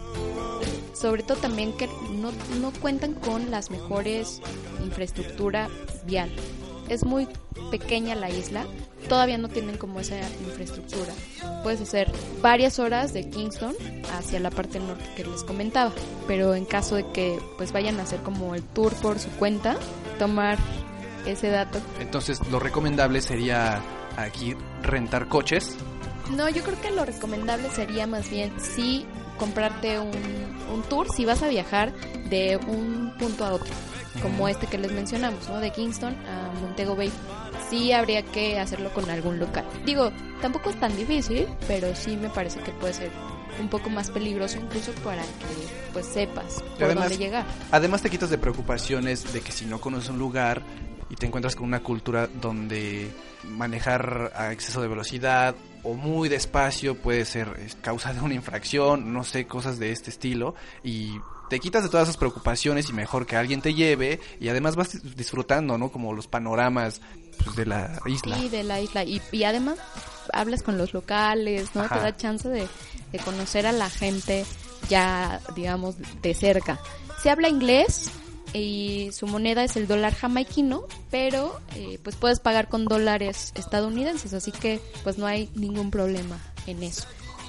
sobre 0.94 1.24
todo 1.24 1.38
también 1.38 1.74
que 1.74 1.88
no, 2.12 2.32
no 2.60 2.72
cuentan 2.82 3.14
con 3.14 3.52
las 3.52 3.70
mejores 3.72 4.42
infraestructura 4.84 5.70
vial. 6.06 6.30
es 6.90 7.06
muy 7.06 7.28
pequeña 7.72 8.16
la 8.16 8.30
isla, 8.30 8.66
todavía 9.08 9.38
no 9.38 9.50
tienen 9.50 9.78
como 9.78 10.00
esa 10.00 10.18
infraestructura. 10.46 11.14
Puedes 11.64 11.82
hacer 11.82 12.12
varias 12.42 12.80
horas 12.80 13.14
de 13.14 13.30
Kingston 13.30 13.76
hacia 14.18 14.40
la 14.40 14.52
parte 14.52 14.80
norte 14.80 15.06
que 15.16 15.26
les 15.26 15.44
comentaba, 15.44 15.92
pero 16.28 16.56
en 16.56 16.66
caso 16.66 16.96
de 16.96 17.06
que 17.12 17.40
pues 17.58 17.72
vayan 17.72 18.00
a 18.00 18.04
hacer 18.04 18.20
como 18.22 18.56
el 18.56 18.64
tour 18.64 18.94
por 18.96 19.20
su 19.20 19.30
cuenta, 19.32 19.78
tomar 20.20 20.58
ese 21.26 21.50
dato. 21.50 21.80
Entonces, 22.00 22.40
lo 22.50 22.60
recomendable 22.60 23.22
sería 23.22 23.82
aquí 24.18 24.56
rentar 24.82 25.28
coches. 25.28 25.76
No, 26.32 26.50
yo 26.50 26.64
creo 26.64 26.80
que 26.82 26.92
lo 26.92 27.06
recomendable 27.06 27.70
sería 27.70 28.08
más 28.08 28.30
bien 28.30 28.52
sí 28.60 29.06
comprarte 29.38 30.00
un, 30.00 30.12
un 30.74 30.84
tour 30.84 31.08
si 31.14 31.26
vas 31.26 31.44
a 31.44 31.48
viajar 31.48 31.94
de 32.30 32.58
un 32.68 33.14
punto 33.20 33.46
a 33.46 33.54
otro, 33.54 33.72
como 34.22 34.48
este 34.48 34.68
que 34.68 34.78
les 34.78 34.92
mencionamos, 34.92 35.48
¿no? 35.50 35.60
De 35.60 35.72
Kingston 35.72 36.16
a 36.26 36.52
Montego 36.62 36.96
Bay. 36.96 37.12
Sí 37.70 37.92
habría 37.92 38.24
que 38.24 38.60
hacerlo 38.60 38.92
con 38.94 39.10
algún 39.10 39.40
local. 39.40 39.66
Digo, 39.86 40.12
tampoco 40.42 40.70
es 40.70 40.80
tan 40.80 40.96
difícil, 40.96 41.48
pero 41.68 41.96
sí 41.96 42.16
me 42.16 42.30
parece 42.30 42.60
que 42.60 42.72
puede 42.72 42.94
ser 42.94 43.12
un 43.60 43.70
poco 43.70 43.90
más 43.90 44.10
peligroso 44.12 44.58
incluso 44.60 44.92
para 45.04 45.22
que 45.22 45.92
pues 45.94 46.06
sepas 46.06 46.64
por 46.78 46.94
dónde 46.94 47.18
llegar. 47.18 47.46
Además 47.72 48.02
te 48.02 48.10
quitas 48.10 48.30
de 48.30 48.38
preocupaciones 48.38 49.32
de 49.32 49.42
que 49.42 49.52
si 49.52 49.66
no 49.66 49.80
conoces 49.80 50.10
un 50.10 50.20
lugar 50.20 50.62
y 51.10 51.16
te 51.16 51.26
encuentras 51.26 51.56
con 51.56 51.66
una 51.66 51.82
cultura 51.82 52.28
donde 52.42 53.12
manejar 53.44 54.32
a 54.36 54.52
exceso 54.52 54.82
de 54.82 54.88
velocidad 54.88 55.56
o 55.84 55.94
muy 55.94 56.30
despacio 56.30 56.96
puede 56.96 57.26
ser 57.26 57.56
causa 57.82 58.14
de 58.14 58.22
una 58.22 58.34
infracción, 58.34 59.14
no 59.14 59.24
sé, 59.24 59.46
cosas 59.46 59.78
de 59.78 59.92
este 59.92 60.10
estilo 60.10 60.56
y 60.84 61.12
te 61.50 61.60
quitas 61.60 61.84
de 61.84 61.90
todas 61.90 62.08
esas 62.10 62.18
preocupaciones 62.18 62.90
y 62.90 62.94
mejor 62.94 63.28
que 63.28 63.36
alguien 63.36 63.62
te 63.62 63.74
lleve 63.76 64.20
y 64.40 64.50
además 64.50 64.76
vas 64.76 65.16
disfrutando, 65.16 65.78
¿no? 65.78 65.92
Como 65.92 66.14
los 66.14 66.28
panoramas 66.28 67.02
pues, 67.44 67.56
de 67.56 67.68
la 67.68 68.00
isla. 68.08 68.38
Sí, 68.38 68.50
de 68.50 68.64
la 68.64 68.82
isla 68.82 69.04
y, 69.04 69.22
y 69.32 69.44
además 69.44 69.78
hablas 70.34 70.64
con 70.64 70.78
los 70.78 70.94
locales, 70.94 71.76
¿no? 71.76 71.84
Te 71.88 72.00
da 72.00 72.18
chance 72.18 72.50
de, 72.50 72.68
de 73.12 73.20
conocer 73.20 73.68
a 73.68 73.72
la 73.72 73.90
gente 73.90 74.44
ya, 74.90 75.40
digamos, 75.56 75.96
de 76.22 76.34
cerca. 76.34 76.80
Se 77.22 77.30
habla 77.30 77.50
inglés, 77.50 78.12
y 78.56 79.12
su 79.12 79.28
moneda 79.28 79.64
es 79.64 79.76
el 79.76 79.88
dólar 79.88 80.14
jamaiquino, 80.14 80.86
pero 81.12 81.60
eh, 81.76 82.00
pues 82.04 82.16
puedes 82.16 82.40
pagar 82.40 82.70
con 82.70 82.86
dólares 82.86 83.52
estadounidenses, 83.56 84.34
así 84.34 84.52
que 84.52 84.80
pues 85.04 85.18
no 85.18 85.26
hay 85.26 85.50
ningún 85.56 85.92
problema 85.92 86.40
en 86.68 86.84
eso. 86.84 87.04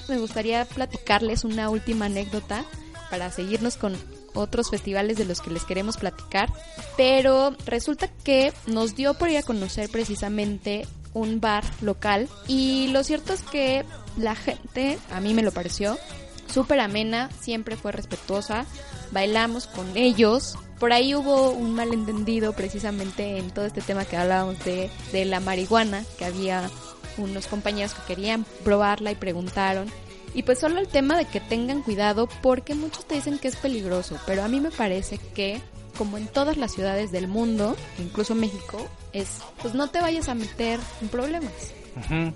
Me 0.08 0.18
gustaría 0.18 0.64
platicarles 0.64 1.44
una 1.44 1.70
última 1.70 2.06
anécdota 2.06 2.64
para 3.10 3.30
seguirnos 3.30 3.76
con 3.76 3.96
otros 4.34 4.70
festivales 4.70 5.16
de 5.16 5.24
los 5.24 5.40
que 5.40 5.50
les 5.50 5.64
queremos 5.64 5.96
platicar, 5.96 6.52
pero 6.96 7.56
resulta 7.64 8.08
que 8.08 8.52
nos 8.66 8.94
dio 8.94 9.14
por 9.14 9.30
ir 9.30 9.38
a 9.38 9.42
conocer 9.42 9.88
precisamente 9.88 10.86
un 11.14 11.40
bar 11.40 11.64
local 11.80 12.28
y 12.46 12.88
lo 12.88 13.02
cierto 13.02 13.32
es 13.32 13.42
que 13.42 13.84
la 14.16 14.34
gente, 14.34 14.98
a 15.10 15.20
mí 15.20 15.34
me 15.34 15.42
lo 15.42 15.52
pareció, 15.52 15.98
súper 16.46 16.80
amena, 16.80 17.30
siempre 17.40 17.76
fue 17.76 17.92
respetuosa, 17.92 18.66
bailamos 19.12 19.66
con 19.66 19.96
ellos, 19.96 20.56
por 20.78 20.92
ahí 20.92 21.14
hubo 21.14 21.50
un 21.50 21.74
malentendido 21.74 22.52
precisamente 22.52 23.38
en 23.38 23.50
todo 23.50 23.64
este 23.66 23.80
tema 23.80 24.04
que 24.04 24.16
hablábamos 24.16 24.62
de, 24.64 24.90
de 25.12 25.24
la 25.24 25.40
marihuana, 25.40 26.04
que 26.18 26.24
había 26.24 26.70
unos 27.18 27.46
compañeros 27.46 27.94
que 27.94 28.14
querían 28.14 28.44
probarla 28.64 29.10
y 29.10 29.14
preguntaron. 29.14 29.90
Y 30.34 30.42
pues 30.42 30.58
solo 30.58 30.78
el 30.80 30.88
tema 30.88 31.16
de 31.16 31.24
que 31.24 31.40
tengan 31.40 31.82
cuidado 31.82 32.28
porque 32.42 32.74
muchos 32.74 33.06
te 33.06 33.14
dicen 33.14 33.38
que 33.38 33.48
es 33.48 33.56
peligroso, 33.56 34.18
pero 34.26 34.42
a 34.42 34.48
mí 34.48 34.60
me 34.60 34.70
parece 34.70 35.18
que 35.18 35.62
como 35.96 36.18
en 36.18 36.26
todas 36.26 36.58
las 36.58 36.72
ciudades 36.72 37.10
del 37.10 37.26
mundo, 37.26 37.74
incluso 37.98 38.34
México, 38.34 38.86
es 39.14 39.38
pues 39.62 39.72
no 39.74 39.88
te 39.88 40.00
vayas 40.00 40.28
a 40.28 40.34
meter 40.34 40.78
en 41.00 41.08
problemas. 41.08 41.52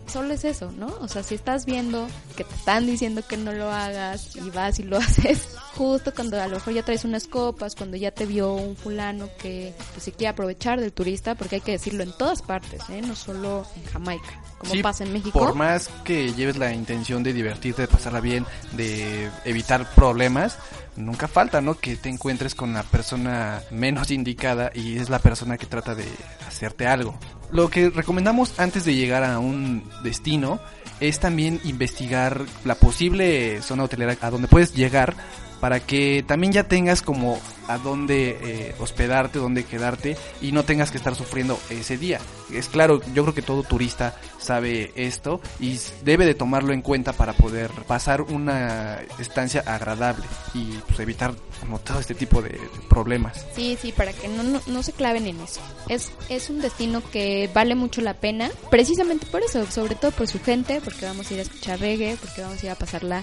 Solo 0.07 0.33
es 0.33 0.45
eso, 0.45 0.73
¿no? 0.73 0.87
O 1.01 1.09
sea, 1.09 1.23
si 1.23 1.35
estás 1.35 1.67
viendo 1.67 2.07
que 2.37 2.45
te 2.45 2.55
están 2.55 2.87
diciendo 2.87 3.23
que 3.27 3.37
no 3.37 3.53
lo 3.53 3.71
hagas 3.71 4.35
y 4.37 4.49
vas 4.51 4.79
y 4.79 4.85
lo 4.85 4.97
haces, 4.99 5.49
justo 5.77 6.13
cuando 6.15 6.41
a 6.41 6.47
lo 6.47 6.55
mejor 6.55 6.75
ya 6.75 6.83
traes 6.83 7.05
unas 7.05 7.27
copas, 7.27 7.75
cuando 7.75 7.97
ya 7.97 8.11
te 8.11 8.27
vio 8.27 8.55
un 8.55 8.77
fulano 8.77 9.29
que 9.39 9.75
pues, 9.93 10.05
se 10.05 10.13
quiere 10.13 10.29
aprovechar 10.29 10.81
del 10.81 10.93
turista, 10.93 11.35
porque 11.35 11.57
hay 11.57 11.61
que 11.61 11.73
decirlo 11.73 12.03
en 12.03 12.13
todas 12.17 12.43
partes, 12.43 12.89
¿eh? 12.89 13.03
No 13.03 13.15
solo 13.15 13.67
en 13.77 13.85
Jamaica, 13.85 14.43
como 14.59 14.83
pasa 14.83 15.05
en 15.05 15.13
México. 15.13 15.39
Por 15.39 15.55
más 15.55 15.89
que 16.05 16.33
lleves 16.33 16.57
la 16.57 16.73
intención 16.73 17.23
de 17.23 17.33
divertirte, 17.33 17.83
de 17.83 17.89
pasarla 17.89 18.21
bien, 18.21 18.47
de 18.73 19.29
evitar 19.45 19.89
problemas, 19.95 20.59
nunca 20.97 21.29
falta, 21.29 21.61
¿no? 21.61 21.75
Que 21.75 21.97
te 21.97 22.09
encuentres 22.09 22.55
con 22.55 22.73
la 22.73 22.83
persona 22.83 23.63
menos 23.71 24.11
indicada 24.11 24.71
y 24.75 24.97
es 24.97 25.11
la 25.11 25.19
persona 25.19 25.59
que 25.59 25.67
trata 25.67 25.95
de 25.95 26.07
hacerte 26.47 26.87
algo. 26.87 27.19
Lo 27.53 27.69
que 27.69 27.91
recomendamos 27.91 28.59
antes 28.59 28.85
de 28.85 28.95
llegar 28.95 29.25
a 29.25 29.39
un 29.39 29.83
destino 30.03 30.61
es 31.01 31.19
también 31.19 31.61
investigar 31.65 32.45
la 32.65 32.75
posible 32.75 33.61
zona 33.63 33.85
hotelera 33.85 34.17
a 34.21 34.31
donde 34.31 34.49
puedes 34.49 34.75
llegar 34.75 35.17
para 35.61 35.81
que 35.81 36.25
también 36.27 36.53
ya 36.53 36.65
tengas 36.65 37.03
como 37.03 37.39
a 37.69 37.79
dónde 37.79 38.39
eh, 38.43 38.75
hospedarte, 38.79 39.39
dónde 39.39 39.65
quedarte 39.65 40.17
y 40.41 40.53
no 40.53 40.65
tengas 40.65 40.91
que 40.91 40.97
estar 40.97 41.15
sufriendo 41.15 41.59
ese 41.71 41.97
día. 41.97 42.19
Es 42.53 42.69
claro, 42.69 43.01
yo 43.15 43.23
creo 43.23 43.35
que 43.35 43.43
todo 43.43 43.63
turista 43.63 44.17
sabe 44.39 44.91
esto 44.97 45.41
y 45.61 45.79
debe 46.03 46.27
de 46.27 46.35
tomarlo 46.35 46.73
en 46.73 46.83
cuenta 46.83 47.13
para 47.13 47.33
poder 47.33 47.71
pasar 47.87 48.23
una 48.23 48.99
estancia 49.19 49.63
agradable 49.67 50.25
y 50.55 50.79
pues, 50.89 50.99
evitar 50.99 51.35
como 51.61 51.79
todo 51.79 52.01
este 52.01 52.15
tipo 52.15 52.43
de 52.43 52.59
problemas. 52.89 53.47
Sí, 53.55 53.79
sí, 53.81 53.93
para 53.93 54.13
que 54.13 54.27
no, 54.29 54.61
no, 54.67 54.83
se 54.83 54.93
claven 54.93 55.27
en 55.27 55.41
eso. 55.41 55.61
Es, 55.89 56.11
es 56.29 56.51
un 56.51 56.61
destino 56.61 57.03
que 57.13 57.49
vale 57.55 57.75
mucho 57.75 58.01
la 58.01 58.15
pena, 58.15 58.51
precisamente 58.71 59.27
por 59.27 59.43
eso, 59.43 59.65
sobre 59.71 59.95
todo 59.95 60.11
por 60.11 60.27
su 60.27 60.41
gente, 60.41 60.81
porque 60.83 61.05
vamos 61.05 61.31
a 61.31 61.35
ir 61.35 61.41
a 61.41 61.43
escuchar 61.43 61.79
reggae, 61.79 62.17
porque 62.17 62.43
vamos 62.43 62.63
a 62.63 62.67
ir 62.67 62.73
a 62.73 62.77
pasarla 62.77 63.23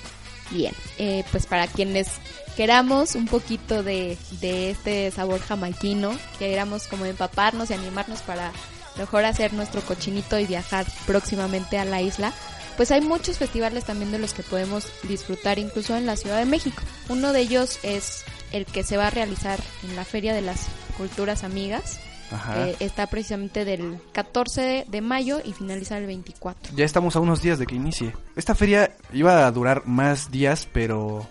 bien. 0.51 0.73
Eh, 0.97 1.23
pues 1.31 1.45
para 1.45 1.67
quienes 1.67 2.07
queramos 2.55 3.15
un 3.15 3.25
poquito 3.27 3.83
de, 3.83 4.17
de 4.41 4.71
este 4.71 5.11
sabor 5.11 5.39
jamaiquino, 5.39 6.17
queramos 6.39 6.87
como 6.87 7.05
empaparnos 7.05 7.69
y 7.69 7.73
animarnos 7.73 8.21
para 8.21 8.51
mejor 8.97 9.25
hacer 9.25 9.53
nuestro 9.53 9.81
cochinito 9.81 10.39
y 10.39 10.45
viajar 10.45 10.85
próximamente 11.05 11.77
a 11.77 11.85
la 11.85 12.01
isla, 12.01 12.33
pues 12.77 12.91
hay 12.91 13.01
muchos 13.01 13.37
festivales 13.37 13.85
también 13.85 14.11
de 14.11 14.19
los 14.19 14.33
que 14.33 14.43
podemos 14.43 14.87
disfrutar 15.03 15.57
incluso 15.59 15.95
en 15.95 16.05
la 16.05 16.15
Ciudad 16.15 16.37
de 16.37 16.45
México. 16.45 16.81
Uno 17.09 17.33
de 17.33 17.41
ellos 17.41 17.79
es 17.83 18.23
el 18.51 18.65
que 18.65 18.83
se 18.83 18.97
va 18.97 19.07
a 19.07 19.11
realizar 19.11 19.59
en 19.83 19.95
la 19.95 20.05
Feria 20.05 20.33
de 20.33 20.41
las 20.41 20.67
Culturas 20.95 21.43
Amigas, 21.43 21.99
está 22.79 23.07
precisamente 23.07 23.65
del 23.65 23.99
14 24.11 24.85
de, 24.87 25.01
mayo 25.01 25.39
y 25.43 25.53
finaliza 25.53 25.97
el 25.97 26.05
24. 26.05 26.75
Ya 26.75 26.85
estamos 26.85 27.15
a 27.15 27.19
unos 27.19 27.41
días 27.41 27.59
de 27.59 27.65
que 27.65 27.75
inicie. 27.75 28.13
Esta 28.35 28.55
feria 28.55 28.95
iba 29.13 29.45
a 29.45 29.51
durar 29.51 29.85
más 29.85 30.31
días, 30.31 30.67
pero 30.71 31.27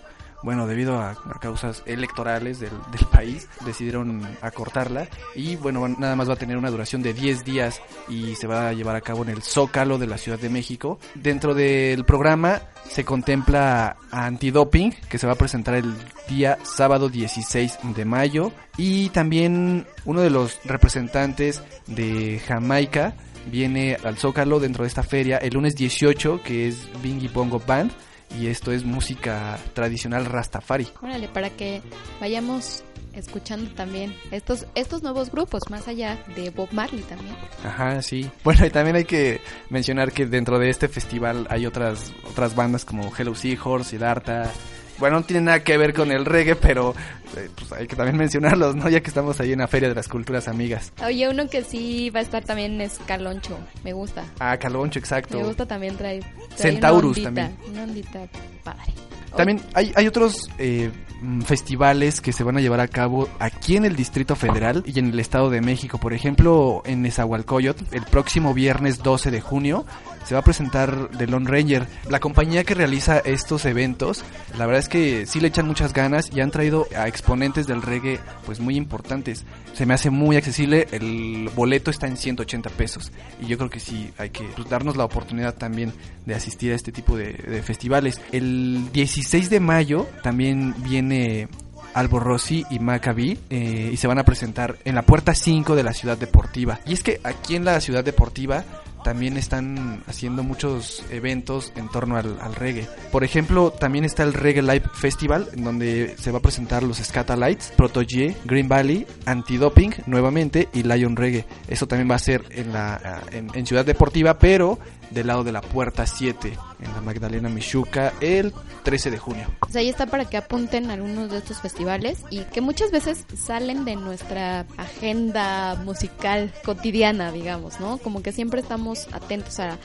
bueno, 0.47 0.65
debido 0.65 0.97
a, 1.01 1.13
causas 1.41 1.83
electorales 1.85 2.61
del, 2.61 2.71
país, 3.11 3.49
decidieron 3.65 4.25
acortarla. 4.41 5.09
Y 5.35 5.57
bueno, 5.57 5.85
nada 5.89 6.15
más 6.15 6.29
va 6.29 6.35
a 6.35 6.37
tener 6.37 6.55
una 6.55 6.71
duración 6.71 7.01
de 7.01 7.13
10 7.13 7.43
días 7.43 7.81
y 8.07 8.33
se 8.35 8.47
va 8.47 8.69
a 8.69 8.71
llevar 8.71 8.95
a 8.95 9.01
cabo 9.01 9.23
en 9.23 9.29
el 9.29 9.41
Zócalo 9.41 9.97
de 9.97 10.07
la 10.07 10.17
Ciudad 10.17 10.39
de 10.39 10.47
México. 10.47 10.99
Dentro 11.15 11.53
del 11.53 12.05
programa 12.05 12.61
se 12.89 13.03
contempla 13.03 13.97
a 14.09 14.25
Antidoping, 14.25 14.93
que 15.09 15.17
se 15.17 15.27
va 15.27 15.33
a 15.33 15.37
presentar 15.37 15.75
el 15.75 15.93
día 16.29 16.57
sábado 16.63 17.09
16 17.09 17.79
de 17.93 18.05
mayo. 18.05 18.53
Y 18.77 19.09
también 19.09 19.85
uno 20.05 20.21
de 20.21 20.29
los 20.29 20.61
representantes 20.63 21.61
de 21.87 22.41
Jamaica 22.47 23.15
viene 23.51 23.97
al 24.01 24.17
Zócalo 24.17 24.61
dentro 24.61 24.85
de 24.85 24.87
esta 24.87 25.03
feria 25.03 25.39
el 25.39 25.55
lunes 25.55 25.75
18, 25.75 26.41
que 26.41 26.69
es 26.69 26.87
Bingy 27.03 27.27
Bongo 27.27 27.59
Band 27.59 27.91
y 28.35 28.47
esto 28.47 28.71
es 28.71 28.83
música 28.83 29.57
tradicional 29.73 30.25
rastafari. 30.25 30.87
Órale, 31.01 31.27
para 31.27 31.49
que 31.49 31.81
vayamos 32.19 32.83
escuchando 33.13 33.69
también 33.71 34.15
estos 34.31 34.67
estos 34.75 35.01
nuevos 35.01 35.31
grupos 35.31 35.63
más 35.69 35.87
allá 35.87 36.23
de 36.35 36.51
Bob 36.51 36.69
Marley 36.71 37.01
también. 37.03 37.35
Ajá, 37.65 38.01
sí. 38.01 38.29
Bueno, 38.43 38.65
y 38.65 38.69
también 38.69 38.95
hay 38.95 39.05
que 39.05 39.41
mencionar 39.69 40.11
que 40.11 40.25
dentro 40.25 40.59
de 40.59 40.69
este 40.69 40.87
festival 40.87 41.47
hay 41.49 41.65
otras 41.65 42.13
otras 42.29 42.55
bandas 42.55 42.85
como 42.85 43.11
Hello 43.15 43.33
Seahorse, 43.33 43.91
Siddhartha, 43.91 44.51
bueno, 44.99 45.17
no 45.17 45.23
tiene 45.23 45.43
nada 45.43 45.63
que 45.63 45.77
ver 45.77 45.93
con 45.93 46.11
el 46.11 46.25
reggae, 46.25 46.55
pero 46.55 46.95
eh, 47.35 47.49
pues 47.55 47.71
hay 47.73 47.87
que 47.87 47.95
también 47.95 48.17
mencionarlos, 48.17 48.75
¿no? 48.75 48.89
Ya 48.89 49.01
que 49.01 49.07
estamos 49.07 49.39
ahí 49.39 49.53
en 49.53 49.59
la 49.59 49.67
Feria 49.67 49.89
de 49.89 49.95
las 49.95 50.07
Culturas 50.07 50.47
Amigas. 50.47 50.93
Oye, 51.03 51.29
uno 51.29 51.47
que 51.49 51.63
sí 51.63 52.09
va 52.09 52.19
a 52.19 52.23
estar 52.23 52.43
también 52.43 52.79
es 52.81 52.99
Caloncho, 53.05 53.57
me 53.83 53.93
gusta. 53.93 54.23
Ah, 54.39 54.57
Caloncho, 54.57 54.99
exacto. 54.99 55.37
Me 55.37 55.43
gusta 55.43 55.65
también 55.65 55.95
traer. 55.97 56.23
Centaurus 56.55 57.21
también. 57.21 57.55
Una 57.69 57.83
ondita 57.83 58.27
padre. 58.63 58.93
También 59.35 59.61
hay, 59.73 59.91
hay 59.95 60.07
otros 60.07 60.49
eh, 60.57 60.91
mm, 61.21 61.41
festivales 61.41 62.21
que 62.21 62.33
se 62.33 62.43
van 62.43 62.57
a 62.57 62.61
llevar 62.61 62.79
a 62.79 62.87
cabo 62.87 63.29
aquí 63.39 63.75
en 63.75 63.85
el 63.85 63.95
Distrito 63.95 64.35
Federal 64.35 64.83
y 64.85 64.99
en 64.99 65.09
el 65.09 65.19
Estado 65.19 65.49
de 65.49 65.61
México. 65.61 65.97
Por 65.97 66.13
ejemplo, 66.13 66.81
en 66.85 67.01
Nezahualcóyotl, 67.01 67.83
el 67.91 68.03
próximo 68.03 68.53
viernes 68.53 69.03
12 69.03 69.31
de 69.31 69.41
junio, 69.41 69.85
se 70.27 70.33
va 70.35 70.41
a 70.41 70.43
presentar 70.43 71.09
The 71.17 71.25
Lone 71.25 71.49
Ranger. 71.49 71.87
La 72.09 72.19
compañía 72.19 72.65
que 72.65 72.73
realiza 72.73 73.19
estos 73.19 73.63
eventos, 73.63 74.25
la 74.57 74.65
verdad 74.65 74.81
es 74.81 74.89
que 74.89 75.25
sí 75.25 75.39
le 75.39 75.47
echan 75.47 75.65
muchas 75.65 75.93
ganas 75.93 76.29
y 76.35 76.41
han 76.41 76.51
traído 76.51 76.85
a 76.97 77.07
exponentes 77.07 77.65
del 77.65 77.81
reggae 77.81 78.19
pues 78.45 78.59
muy 78.59 78.75
importantes. 78.75 79.45
Se 79.73 79.85
me 79.85 79.93
hace 79.93 80.09
muy 80.09 80.35
accesible, 80.35 80.85
el 80.91 81.49
boleto 81.55 81.91
está 81.91 82.07
en 82.07 82.17
180 82.17 82.69
pesos 82.71 83.13
y 83.41 83.45
yo 83.45 83.57
creo 83.57 83.69
que 83.69 83.79
sí 83.79 84.11
hay 84.17 84.31
que 84.31 84.43
pues, 84.53 84.69
darnos 84.69 84.97
la 84.97 85.05
oportunidad 85.05 85.55
también 85.55 85.93
de 86.25 86.35
asistir 86.35 86.73
a 86.73 86.75
este 86.75 86.91
tipo 86.91 87.15
de, 87.15 87.31
de 87.31 87.63
festivales. 87.63 88.19
El 88.33 88.89
16 89.17 89.49
de 89.49 89.59
mayo 89.59 90.05
también 90.21 90.75
viene 90.83 91.47
Albo 91.95 92.19
Rossi 92.19 92.63
y 92.69 92.77
Maccabi 92.77 93.39
eh, 93.49 93.89
y 93.91 93.97
se 93.97 94.05
van 94.05 94.19
a 94.19 94.23
presentar 94.23 94.77
en 94.85 94.93
la 94.93 95.01
puerta 95.01 95.33
5 95.33 95.75
de 95.75 95.81
la 95.81 95.93
ciudad 95.93 96.19
deportiva. 96.19 96.79
Y 96.85 96.93
es 96.93 97.01
que 97.01 97.19
aquí 97.23 97.55
en 97.55 97.65
la 97.65 97.81
ciudad 97.81 98.03
deportiva 98.03 98.63
también 99.03 99.35
están 99.35 100.03
haciendo 100.05 100.43
muchos 100.43 101.03
eventos 101.09 101.73
en 101.75 101.89
torno 101.89 102.15
al, 102.15 102.55
reggae. 102.55 102.87
Por 103.11 103.23
ejemplo, 103.23 103.71
también 103.71 104.05
está 104.05 104.21
el 104.21 104.33
Reggae 104.33 104.61
Live 104.61 104.83
Festival, 104.93 105.47
en 105.53 105.63
donde 105.63 106.15
se 106.19 106.29
va 106.31 106.37
a 106.37 106.41
presentar 106.41 106.83
los 106.83 106.97
Scatalites, 106.97 107.73
Protoje, 107.75 108.35
Green 108.45 108.67
Valley, 108.67 109.07
Antidoping 109.25 109.95
nuevamente 110.05 110.69
y 110.73 110.83
Lion 110.83 111.15
Reggae. 111.15 111.45
Eso 111.67 111.87
también 111.87 112.11
va 112.11 112.15
a 112.15 112.19
ser 112.19 112.43
en, 112.51 112.71
la, 112.71 113.23
en 113.31 113.65
Ciudad 113.65 113.85
Deportiva, 113.85 114.37
pero 114.37 114.77
del 115.11 115.27
lado 115.27 115.43
de 115.43 115.51
la 115.51 115.61
puerta 115.61 116.05
7 116.05 116.57
en 116.79 116.93
la 116.93 117.01
Magdalena 117.01 117.49
Michuca 117.49 118.13
el 118.21 118.53
13 118.83 119.11
de 119.11 119.17
junio. 119.17 119.47
Pues 119.59 119.75
ahí 119.75 119.89
está 119.89 120.05
para 120.05 120.25
que 120.25 120.37
apunten 120.37 120.91
algunos 120.91 121.31
de 121.31 121.39
estos 121.39 121.59
festivales 121.59 122.23
y 122.29 122.41
que 122.41 122.61
muchas 122.61 122.91
veces 122.91 123.25
salen 123.35 123.85
de 123.85 123.95
nuestra 123.95 124.65
agenda 124.77 125.75
musical 125.83 126.53
cotidiana, 126.63 127.31
digamos, 127.31 127.79
¿no? 127.79 127.97
Como 127.97 128.21
que 128.21 128.31
siempre 128.31 128.61
estamos 128.61 129.07
atentos 129.11 129.59
a, 129.59 129.77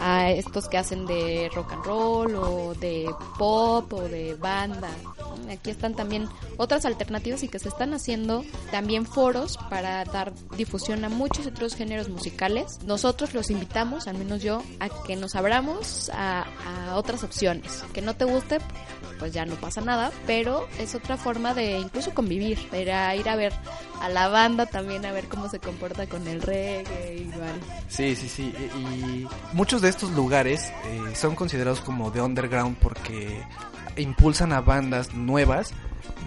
a 0.00 0.30
estos 0.30 0.68
que 0.68 0.78
hacen 0.78 1.06
de 1.06 1.50
rock 1.54 1.72
and 1.72 1.84
roll 1.84 2.36
o 2.36 2.74
de 2.74 3.08
pop 3.38 3.92
o 3.92 4.02
de 4.02 4.34
banda. 4.34 4.90
Aquí 5.50 5.70
están 5.70 5.94
también 5.94 6.28
otras 6.56 6.84
alternativas 6.84 7.42
y 7.42 7.48
que 7.48 7.58
se 7.58 7.68
están 7.68 7.94
haciendo 7.94 8.44
también 8.70 9.06
foros 9.06 9.58
para 9.70 10.04
dar 10.04 10.32
difusión 10.56 11.04
a 11.04 11.08
muchos 11.08 11.46
otros 11.46 11.74
géneros 11.74 12.08
musicales. 12.08 12.78
Nosotros 12.84 13.34
los 13.34 13.50
invitamos, 13.50 14.06
al 14.06 14.18
menos 14.18 14.42
yo, 14.42 14.62
a 14.80 14.88
que 14.88 15.16
nos 15.16 15.34
abramos 15.34 16.10
a, 16.14 16.46
otras 16.94 17.22
opciones. 17.22 17.84
Que 17.92 18.02
no 18.02 18.14
te 18.14 18.24
guste, 18.24 18.58
pues 19.18 19.32
ya 19.32 19.44
no 19.44 19.54
pasa 19.56 19.80
nada, 19.80 20.10
pero 20.26 20.66
es 20.78 20.94
otra 20.94 21.16
forma 21.16 21.54
de 21.54 21.78
incluso 21.78 22.14
convivir, 22.14 22.58
ir 22.72 22.90
a, 22.90 23.36
ver 23.36 23.52
a 24.00 24.08
la 24.08 24.28
banda 24.28 24.66
también, 24.66 25.04
a 25.04 25.12
ver 25.12 25.28
cómo 25.28 25.48
se 25.48 25.58
comporta 25.58 26.06
con 26.06 26.26
el 26.26 26.40
reggae, 26.40 27.16
igual. 27.18 27.60
Sí, 27.88 28.16
sí, 28.16 28.28
sí. 28.28 28.54
Y, 28.76 28.78
y 28.78 29.28
muchos 29.52 29.82
de 29.82 29.88
estos 29.88 30.10
lugares 30.12 30.72
eh, 30.86 31.14
son 31.14 31.34
considerados 31.34 31.80
como 31.80 32.10
de 32.10 32.20
underground 32.20 32.76
porque 32.78 33.44
impulsan 33.98 34.52
a 34.52 34.60
bandas 34.60 35.14
nuevas. 35.14 35.72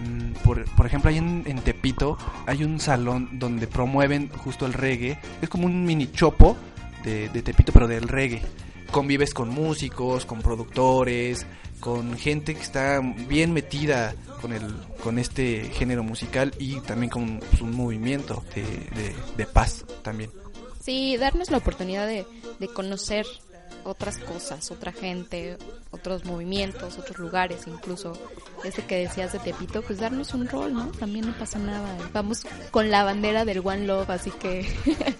Mm, 0.04 0.32
Por, 0.44 0.64
por 0.74 0.86
ejemplo, 0.86 1.10
ahí 1.10 1.18
en, 1.18 1.60
Tepito 1.62 2.18
hay 2.46 2.64
un 2.64 2.80
salón 2.80 3.38
donde 3.38 3.66
promueven 3.66 4.28
justo 4.30 4.66
el 4.66 4.72
reggae. 4.72 5.18
Es 5.40 5.48
como 5.48 5.66
un 5.66 5.84
mini 5.84 6.10
chopo 6.10 6.56
de, 7.04 7.28
de 7.28 7.42
Tepito, 7.42 7.72
pero 7.72 7.88
del 7.88 8.08
reggae. 8.08 8.42
Convives 8.90 9.32
con 9.32 9.48
músicos, 9.48 10.26
con 10.26 10.40
productores, 10.42 11.46
con 11.80 12.16
gente 12.16 12.54
que 12.54 12.60
está 12.60 13.00
bien 13.00 13.52
metida 13.52 14.14
con 14.40 14.52
el 14.52 14.74
con 15.02 15.18
este 15.18 15.70
género 15.74 16.04
musical 16.04 16.52
y 16.58 16.80
también 16.80 17.10
con 17.10 17.38
pues, 17.38 17.60
un 17.60 17.74
movimiento 17.74 18.44
de, 18.54 18.62
de, 18.62 19.14
de 19.36 19.46
paz 19.46 19.84
también. 20.02 20.30
Sí, 20.80 21.16
darnos 21.16 21.50
la 21.50 21.58
oportunidad 21.58 22.06
de, 22.06 22.24
de 22.58 22.68
conocer 22.68 23.26
otras 23.84 24.18
cosas, 24.18 24.70
otra 24.70 24.92
gente, 24.92 25.58
otros 25.90 26.24
movimientos, 26.24 26.98
otros 26.98 27.18
lugares, 27.18 27.66
incluso 27.66 28.12
ese 28.64 28.84
que 28.84 28.96
decías 28.96 29.32
de 29.32 29.38
Tepito, 29.38 29.82
pues 29.82 30.00
darnos 30.00 30.34
un 30.34 30.48
rol, 30.48 30.72
¿no? 30.72 30.86
También 30.92 31.26
no 31.26 31.32
pasa 31.38 31.58
nada. 31.58 31.96
Vamos 32.12 32.46
con 32.70 32.90
la 32.90 33.04
bandera 33.04 33.44
del 33.44 33.60
One 33.64 33.86
Love, 33.86 34.10
así 34.10 34.30
que 34.30 34.66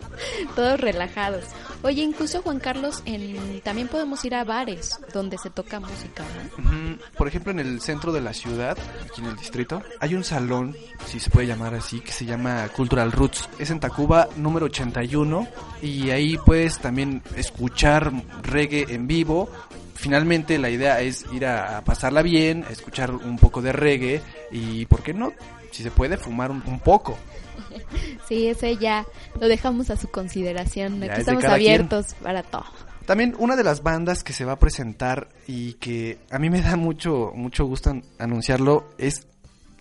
todos 0.57 0.81
relajados. 0.81 1.45
Oye, 1.83 2.03
incluso 2.03 2.43
Juan 2.43 2.61
Carlos, 2.61 3.03
en, 3.05 3.61
también 3.63 3.89
podemos 3.89 4.25
ir 4.25 4.35
a 4.35 4.45
bares 4.45 4.99
donde 5.13 5.37
se 5.39 5.51
toca 5.51 5.81
música, 5.81 6.25
¿no? 6.59 6.99
Por 7.17 7.27
ejemplo, 7.29 7.53
en 7.53 7.59
el 7.59 7.81
centro 7.81 8.13
de 8.13 8.21
la 8.21 8.33
ciudad, 8.33 8.79
aquí 9.05 9.21
en 9.21 9.27
el 9.27 9.37
distrito, 9.37 9.83
hay 10.01 10.15
un 10.15 10.25
salón, 10.25 10.77
si 11.07 11.19
se 11.19 11.31
puede 11.31 11.47
llamar 11.47 11.75
así, 11.75 12.01
que 12.01 12.13
se 12.13 12.25
llama 12.25 12.69
Cultural 12.69 13.13
Roots. 13.13 13.49
Es 13.59 13.71
en 13.71 13.81
Tacuba 13.81 14.29
número 14.37 14.67
81 14.67 15.49
y 15.83 16.11
ahí 16.11 16.39
puedes 16.39 16.79
también 16.79 17.23
escuchar 17.37 18.13
reggae 18.53 18.87
en 18.89 19.07
vivo. 19.07 19.49
Finalmente 19.95 20.59
la 20.59 20.69
idea 20.71 21.01
es 21.01 21.25
ir 21.33 21.47
a, 21.47 21.81
pasarla 21.85 22.23
bien, 22.23 22.65
a 22.69 22.73
escuchar 22.73 23.11
un 23.13 23.39
poco 23.39 23.63
de 23.63 23.73
reggae 23.73 24.21
y, 24.51 24.87
¿por 24.87 25.03
qué 25.03 25.15
no? 25.15 25.33
Si 25.71 25.83
se 25.83 25.91
puede, 25.91 26.17
fumar 26.17 26.51
un, 26.51 26.63
un 26.67 26.81
poco. 26.81 27.17
Sí, 28.29 28.47
ese 28.49 28.77
ya 28.77 29.05
lo 29.41 29.49
dejamos 29.49 29.91
a 29.91 29.97
su 29.97 30.09
consideración. 30.09 31.01
Ya 31.01 31.07
Aquí 31.07 31.13
es 31.15 31.19
estamos 31.21 31.43
quien. 31.43 31.53
abiertos 31.53 32.15
para 32.23 32.43
todo. 32.43 32.65
También 33.07 33.35
una 33.39 33.57
de 33.57 33.65
las 33.65 33.83
bandas 33.83 34.23
que 34.25 34.33
se 34.33 34.45
va 34.45 34.53
a 34.53 34.59
presentar 34.59 35.29
y 35.47 35.75
que 35.75 36.19
a 36.31 36.39
mí 36.39 36.49
me 36.51 36.63
da 36.63 36.77
mucho, 36.77 37.33
mucho 37.35 37.65
gusto 37.67 37.91
an- 37.91 38.05
anunciarlo 38.19 38.87
es 38.97 39.27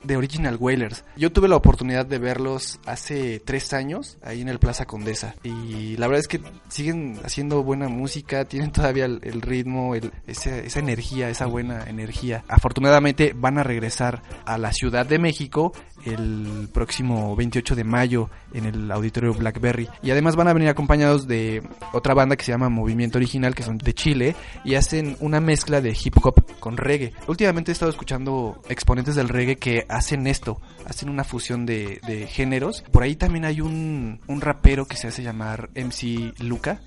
The 0.06 0.18
Original 0.18 0.58
Wailers. 0.60 1.04
Yo 1.16 1.32
tuve 1.32 1.48
la 1.48 1.56
oportunidad 1.56 2.06
de 2.06 2.18
verlos 2.20 2.80
hace 2.86 3.40
tres 3.40 3.74
años 3.74 4.18
ahí 4.24 4.42
en 4.42 4.50
el 4.50 4.60
Plaza 4.60 4.86
Condesa 4.86 5.36
y 5.44 5.98
la 5.98 6.08
verdad 6.08 6.22
es 6.22 6.28
que 6.28 6.42
siguen 6.70 7.20
haciendo 7.24 7.64
buena 7.64 7.88
música, 7.88 8.46
tienen 8.46 8.72
todavía 8.72 9.06
el, 9.06 9.42
ritmo, 9.42 9.96
el- 9.96 10.12
esa 10.28 10.80
energía, 10.80 11.30
esa 11.30 11.46
buena 11.46 11.84
energía. 11.88 12.44
Afortunadamente 12.48 13.34
van 13.36 13.58
a 13.58 13.64
regresar 13.64 14.22
a 14.46 14.58
la 14.58 14.74
Ciudad 14.74 15.06
de 15.06 15.20
México 15.20 15.74
el 16.06 16.70
próximo 16.74 17.36
28 17.36 17.76
de 17.76 17.84
mayo 17.84 18.30
en 18.54 18.66
el 18.66 18.92
auditorio 18.92 19.34
Blackberry 19.34 19.90
y 20.02 20.12
además 20.12 20.36
van 20.36 20.48
a 20.48 20.54
venir 20.54 20.70
acompañados 20.70 21.28
de 21.28 21.64
otra 21.94 22.14
banda 22.14 22.36
que 22.36 22.44
se 22.44 22.52
llama 22.52 22.70
Movimiento 22.70 23.18
Original 23.18 23.56
que 23.56 23.64
son 23.64 23.78
de 23.78 23.94
Chile 23.94 24.36
y 24.64 24.76
hacen 24.76 25.18
una 25.20 25.40
mezcla 25.40 25.82
de 25.82 25.92
hip 25.92 26.16
hop 26.24 26.60
con 26.60 26.78
reggae. 26.78 27.14
Últimamente 27.28 27.72
he 27.72 27.74
estado 27.74 27.92
escuchando 27.92 28.62
exponentes 28.70 29.16
del 29.16 29.30
reggae 29.30 29.58
que 29.58 29.86
hacen 29.90 30.28
esto, 30.28 30.60
hacen 30.86 31.10
una 31.10 31.24
fusión 31.24 31.66
de, 31.66 32.00
géneros. 32.30 32.84
Por 32.92 33.04
ahí 33.04 33.16
también 33.16 33.46
hay 33.46 33.62
un, 33.62 34.20
un 34.28 34.42
rapero 34.42 34.86
que 34.86 34.98
se 34.98 35.08
hace 35.08 35.24
llamar 35.24 35.70
MC 35.76 36.34
Luca, 36.40 36.82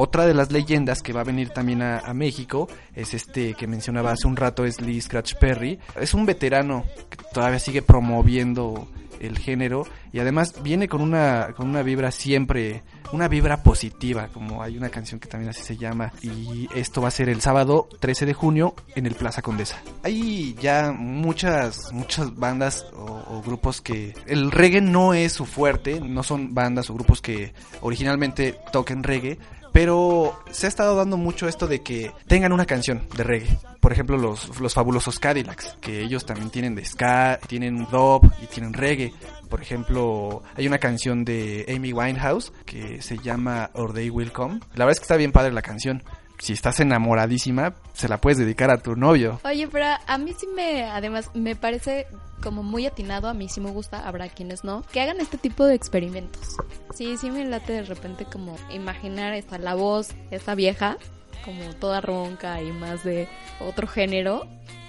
otra 0.00 0.26
de 0.26 0.32
las 0.32 0.52
leyendas 0.52 1.02
que 1.02 1.12
va 1.12 1.22
a 1.22 1.24
venir 1.24 1.50
también 1.50 1.82
a, 1.82 2.14
México 2.14 2.68
es 2.94 3.14
este 3.14 3.54
que 3.54 3.66
mencionaba 3.66 4.12
hace 4.12 4.28
un 4.28 4.36
rato, 4.36 4.64
es 4.64 4.80
Lee 4.80 5.00
Scratch 5.00 5.34
Perry. 5.34 5.80
Es 6.00 6.14
un 6.14 6.24
veterano 6.24 6.84
que 7.10 7.16
todavía 7.34 7.58
sigue 7.58 7.82
promoviendo 7.82 8.86
el 9.20 9.38
género 9.38 9.86
y 10.12 10.20
además 10.20 10.62
viene 10.62 10.88
con 10.88 11.00
una, 11.00 11.48
con 11.56 11.68
una 11.68 11.82
vibra 11.82 12.12
siempre, 12.12 12.84
una 13.12 13.26
vibra 13.26 13.64
positiva, 13.64 14.28
como 14.28 14.62
hay 14.62 14.76
una 14.76 14.88
canción 14.88 15.18
que 15.18 15.28
también 15.28 15.50
así 15.50 15.62
se 15.62 15.76
llama. 15.76 16.12
Y 16.22 16.68
esto 16.76 17.02
va 17.02 17.08
a 17.08 17.10
ser 17.10 17.28
el 17.28 17.40
sábado 17.40 17.88
13 17.98 18.26
de 18.26 18.34
junio 18.34 18.74
en 18.94 19.04
el 19.06 19.16
Plaza 19.16 19.42
Condesa. 19.42 19.82
Hay 20.04 20.54
ya 20.60 20.92
muchas, 20.92 21.92
muchas 21.92 22.36
bandas 22.36 22.86
o, 22.94 23.36
o 23.36 23.42
grupos 23.42 23.80
que 23.80 24.14
el 24.26 24.52
reggae 24.52 24.80
no 24.80 25.12
es 25.12 25.32
su 25.32 25.44
fuerte, 25.44 26.00
no 26.00 26.22
son 26.22 26.54
bandas 26.54 26.88
o 26.88 26.94
grupos 26.94 27.20
que 27.20 27.52
originalmente 27.80 28.56
toquen 28.72 29.02
reggae, 29.02 29.38
pero 29.72 30.38
se 30.50 30.66
ha 30.66 30.68
estado 30.68 30.96
dando 30.96 31.16
mucho 31.16 31.48
esto 31.48 31.66
de 31.66 31.82
que 31.82 32.12
tengan 32.26 32.52
una 32.52 32.66
canción 32.66 33.02
de 33.16 33.24
reggae. 33.24 33.58
Por 33.80 33.92
ejemplo, 33.92 34.16
los, 34.16 34.58
los 34.60 34.74
fabulosos 34.74 35.18
Cadillacs, 35.18 35.76
que 35.80 36.02
ellos 36.02 36.26
también 36.26 36.50
tienen 36.50 36.74
de 36.74 36.84
ska, 36.84 37.38
tienen 37.46 37.86
dub 37.90 38.32
y 38.42 38.46
tienen 38.46 38.72
reggae. 38.72 39.12
Por 39.48 39.62
ejemplo, 39.62 40.42
hay 40.56 40.66
una 40.66 40.78
canción 40.78 41.24
de 41.24 41.64
Amy 41.74 41.92
Winehouse 41.92 42.52
que 42.66 43.00
se 43.02 43.18
llama 43.18 43.70
Or 43.74 43.94
They 43.94 44.10
Will 44.10 44.32
Come. 44.32 44.60
La 44.74 44.84
verdad 44.84 44.92
es 44.92 45.00
que 45.00 45.04
está 45.04 45.16
bien 45.16 45.32
padre 45.32 45.52
la 45.52 45.62
canción. 45.62 46.02
Si 46.38 46.52
estás 46.52 46.80
enamoradísima, 46.80 47.74
se 47.92 48.08
la 48.08 48.20
puedes 48.20 48.38
dedicar 48.38 48.70
a 48.70 48.78
tu 48.78 48.94
novio. 48.96 49.40
Oye, 49.44 49.68
pero 49.68 49.86
a 50.06 50.18
mí 50.18 50.34
sí 50.38 50.46
me, 50.54 50.84
además, 50.84 51.30
me 51.34 51.56
parece 51.56 52.06
como 52.42 52.62
muy 52.62 52.86
atinado, 52.86 53.28
a 53.28 53.34
mí 53.34 53.48
sí 53.48 53.60
me 53.60 53.70
gusta, 53.70 54.06
habrá 54.06 54.28
quienes 54.28 54.64
no, 54.64 54.82
que 54.92 55.00
hagan 55.00 55.20
este 55.20 55.38
tipo 55.38 55.64
de 55.64 55.74
experimentos. 55.74 56.56
Sí, 56.94 57.16
sí 57.16 57.30
me 57.30 57.44
late 57.44 57.72
de 57.72 57.82
repente 57.82 58.24
como 58.24 58.56
imaginar 58.70 59.34
esta, 59.34 59.58
la 59.58 59.74
voz, 59.74 60.10
esta 60.30 60.54
vieja, 60.54 60.96
como 61.44 61.74
toda 61.74 62.00
ronca 62.00 62.62
y 62.62 62.72
más 62.72 63.04
de 63.04 63.28
otro 63.60 63.86
género, 63.86 64.46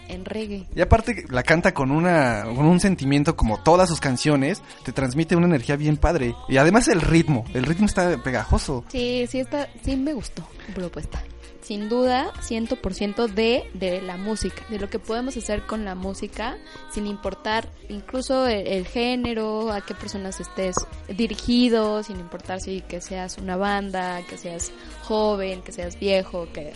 en 0.08 0.26
reggae. 0.26 0.66
Y 0.76 0.82
aparte 0.82 1.26
la 1.30 1.44
canta 1.44 1.74
con 1.74 1.92
una 1.92 2.44
con 2.44 2.66
un 2.66 2.80
sentimiento 2.80 3.36
como 3.36 3.62
todas 3.62 3.88
sus 3.90 4.00
canciones, 4.00 4.62
te 4.84 4.92
transmite 4.92 5.36
una 5.36 5.46
energía 5.46 5.76
bien 5.76 5.98
padre. 5.98 6.36
Y 6.48 6.58
además 6.58 6.88
el 6.88 7.02
ritmo, 7.02 7.46
el 7.54 7.66
ritmo 7.66 7.86
está 7.86 8.18
pegajoso. 8.18 8.84
Sí, 8.90 9.26
sí 9.30 9.40
está, 9.40 9.70
sí 9.84 9.96
me 9.96 10.14
gustó 10.14 10.44
propuesta. 10.74 11.22
Sin 11.62 11.90
duda 11.90 12.32
100% 12.42 13.28
de, 13.28 13.70
de 13.74 14.02
la 14.02 14.18
música, 14.18 14.64
de 14.70 14.80
lo 14.80 14.90
que 14.90 15.00
podemos 15.00 15.36
hacer 15.38 15.66
con 15.66 15.86
la 15.86 15.96
música, 15.96 16.58
sin 16.92 17.08
importar 17.08 17.70
incluso 17.90 18.48
el, 18.48 18.68
el, 18.68 18.88
género, 18.88 19.72
a 19.72 19.82
qué 19.82 19.94
personas 19.94 20.40
estés 20.40 20.76
dirigido, 21.08 22.04
sin 22.04 22.20
importar 22.20 22.62
si 22.62 22.82
que 22.82 23.02
seas 23.02 23.38
una 23.38 23.58
banda, 23.58 24.22
que 24.28 24.38
seas 24.38 24.72
joven, 25.04 25.62
que 25.62 25.72
seas 25.72 26.00
viejo, 26.00 26.48
que 26.54 26.74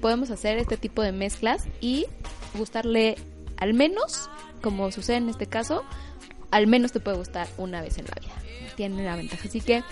podemos 0.00 0.30
hacer 0.30 0.58
este 0.58 0.76
tipo 0.76 1.02
de 1.02 1.12
mezclas 1.12 1.64
y 1.80 2.06
gustarle 2.54 3.16
al 3.56 3.74
menos, 3.74 4.28
como 4.60 4.90
sucede 4.90 5.16
en 5.16 5.28
este 5.28 5.46
caso, 5.46 5.84
al 6.50 6.66
menos 6.66 6.92
te 6.92 7.00
puede 7.00 7.16
gustar 7.16 7.48
una 7.58 7.80
vez 7.80 7.98
en 7.98 8.06
la 8.06 8.14
vida. 8.20 8.34
Tiene 8.76 9.04
la 9.04 9.16
ventaja. 9.16 9.48
Así 9.48 9.60
que 9.60 9.82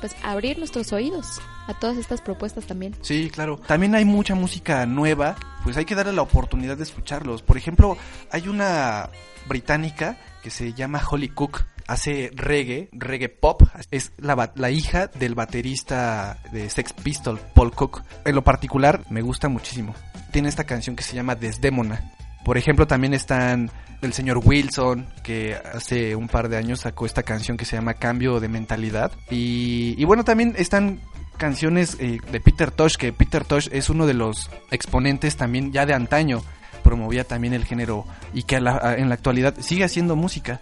pues 0.00 0.16
abrir 0.22 0.58
nuestros 0.58 0.92
oídos 0.92 1.40
a 1.66 1.74
todas 1.74 1.96
estas 1.96 2.20
propuestas 2.20 2.66
también. 2.66 2.96
Sí, 3.02 3.30
claro. 3.30 3.58
También 3.58 3.94
hay 3.94 4.04
mucha 4.04 4.34
música 4.34 4.86
nueva, 4.86 5.36
pues 5.62 5.76
hay 5.76 5.84
que 5.84 5.94
darle 5.94 6.12
la 6.12 6.22
oportunidad 6.22 6.76
de 6.76 6.82
escucharlos. 6.82 7.42
Por 7.42 7.56
ejemplo, 7.56 7.96
hay 8.30 8.48
una 8.48 9.10
británica 9.46 10.18
que 10.42 10.50
se 10.50 10.72
llama 10.72 11.02
Holly 11.08 11.28
Cook. 11.28 11.64
Hace 11.86 12.30
reggae, 12.34 12.88
reggae 12.92 13.28
pop. 13.28 13.62
Es 13.90 14.12
la, 14.18 14.52
la 14.54 14.70
hija 14.70 15.08
del 15.08 15.34
baterista 15.34 16.38
de 16.52 16.70
Sex 16.70 16.92
Pistol, 16.92 17.40
Paul 17.54 17.72
Cook. 17.72 18.02
En 18.24 18.34
lo 18.36 18.44
particular, 18.44 19.02
me 19.10 19.22
gusta 19.22 19.48
muchísimo. 19.48 19.94
Tiene 20.30 20.48
esta 20.48 20.64
canción 20.64 20.94
que 20.94 21.02
se 21.02 21.16
llama 21.16 21.34
Desdémona. 21.34 22.12
Por 22.44 22.56
ejemplo, 22.58 22.86
también 22.86 23.14
están 23.14 23.70
el 24.02 24.12
señor 24.12 24.40
Wilson, 24.42 25.06
que 25.22 25.54
hace 25.54 26.16
un 26.16 26.28
par 26.28 26.48
de 26.48 26.56
años 26.56 26.80
sacó 26.80 27.06
esta 27.06 27.22
canción 27.22 27.56
que 27.56 27.64
se 27.64 27.76
llama 27.76 27.94
Cambio 27.94 28.40
de 28.40 28.48
Mentalidad. 28.48 29.12
Y, 29.30 30.02
bueno, 30.04 30.24
también 30.24 30.54
están 30.56 31.00
canciones 31.36 31.96
eh, 32.00 32.18
de 32.30 32.40
Peter 32.40 32.70
Tosh, 32.70 32.96
que 32.96 33.12
Peter 33.12 33.44
Tosh 33.44 33.68
es 33.72 33.90
uno 33.90 34.06
de 34.06 34.14
los 34.14 34.50
exponentes 34.70 35.36
también 35.36 35.72
ya 35.72 35.86
de 35.86 35.94
antaño, 35.94 36.42
promovía 36.82 37.24
también 37.24 37.54
el 37.54 37.64
género 37.64 38.04
y 38.34 38.42
que 38.42 38.60
la, 38.60 38.94
en 38.96 39.08
la 39.08 39.14
actualidad 39.14 39.54
sigue 39.60 39.84
haciendo 39.84 40.16
música. 40.16 40.60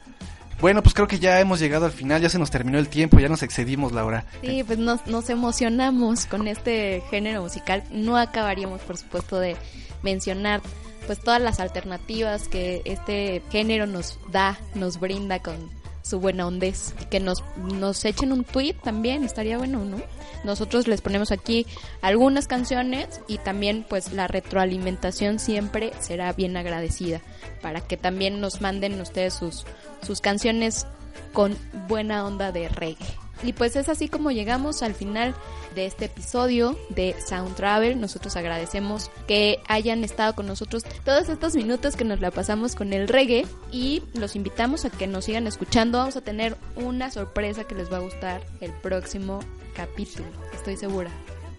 Bueno, 0.60 0.82
pues 0.82 0.92
creo 0.92 1.06
que 1.06 1.20
ya 1.20 1.38
hemos 1.38 1.60
llegado 1.60 1.86
al 1.86 1.92
final, 1.92 2.20
ya 2.20 2.28
se 2.28 2.38
nos 2.38 2.50
terminó 2.50 2.78
el 2.78 2.88
tiempo, 2.88 3.20
ya 3.20 3.28
nos 3.28 3.44
excedimos, 3.44 3.92
Laura. 3.92 4.24
Sí, 4.40 4.64
pues 4.64 4.78
nos, 4.78 5.06
nos 5.06 5.30
emocionamos 5.30 6.26
con 6.26 6.48
este 6.48 7.02
género 7.10 7.42
musical. 7.42 7.84
No 7.92 8.16
acabaríamos, 8.16 8.80
por 8.80 8.96
supuesto, 8.96 9.38
de 9.38 9.56
mencionar 10.02 10.60
pues 11.08 11.20
todas 11.20 11.40
las 11.40 11.58
alternativas 11.58 12.48
que 12.48 12.82
este 12.84 13.42
género 13.50 13.86
nos 13.86 14.18
da, 14.30 14.58
nos 14.74 15.00
brinda 15.00 15.38
con 15.38 15.70
su 16.02 16.20
buena 16.20 16.46
ondez. 16.46 16.92
Que 17.10 17.18
nos, 17.18 17.42
nos 17.56 18.04
echen 18.04 18.30
un 18.30 18.44
tweet 18.44 18.74
también, 18.74 19.24
estaría 19.24 19.56
bueno, 19.56 19.86
¿no? 19.86 20.02
Nosotros 20.44 20.86
les 20.86 21.00
ponemos 21.00 21.32
aquí 21.32 21.66
algunas 22.02 22.46
canciones 22.46 23.22
y 23.26 23.38
también 23.38 23.86
pues 23.88 24.12
la 24.12 24.26
retroalimentación 24.26 25.38
siempre 25.38 25.92
será 25.98 26.34
bien 26.34 26.58
agradecida 26.58 27.22
para 27.62 27.80
que 27.80 27.96
también 27.96 28.42
nos 28.42 28.60
manden 28.60 29.00
ustedes 29.00 29.32
sus, 29.32 29.64
sus 30.06 30.20
canciones 30.20 30.86
con 31.32 31.56
buena 31.88 32.26
onda 32.26 32.52
de 32.52 32.68
reggae. 32.68 33.27
Y 33.42 33.52
pues 33.52 33.76
es 33.76 33.88
así 33.88 34.08
como 34.08 34.30
llegamos 34.30 34.82
al 34.82 34.94
final 34.94 35.34
de 35.74 35.86
este 35.86 36.06
episodio 36.06 36.78
de 36.88 37.14
Sound 37.26 37.54
Travel. 37.54 38.00
Nosotros 38.00 38.36
agradecemos 38.36 39.10
que 39.26 39.60
hayan 39.68 40.04
estado 40.04 40.34
con 40.34 40.46
nosotros 40.46 40.84
todos 41.04 41.28
estos 41.28 41.54
minutos 41.54 41.96
que 41.96 42.04
nos 42.04 42.20
la 42.20 42.30
pasamos 42.30 42.74
con 42.74 42.92
el 42.92 43.08
reggae 43.08 43.46
y 43.70 44.02
los 44.14 44.36
invitamos 44.36 44.84
a 44.84 44.90
que 44.90 45.06
nos 45.06 45.26
sigan 45.26 45.46
escuchando. 45.46 45.98
Vamos 45.98 46.16
a 46.16 46.20
tener 46.20 46.56
una 46.76 47.10
sorpresa 47.10 47.64
que 47.64 47.74
les 47.74 47.92
va 47.92 47.98
a 47.98 48.00
gustar 48.00 48.42
el 48.60 48.72
próximo 48.72 49.40
capítulo, 49.74 50.26
estoy 50.54 50.76
segura. 50.76 51.10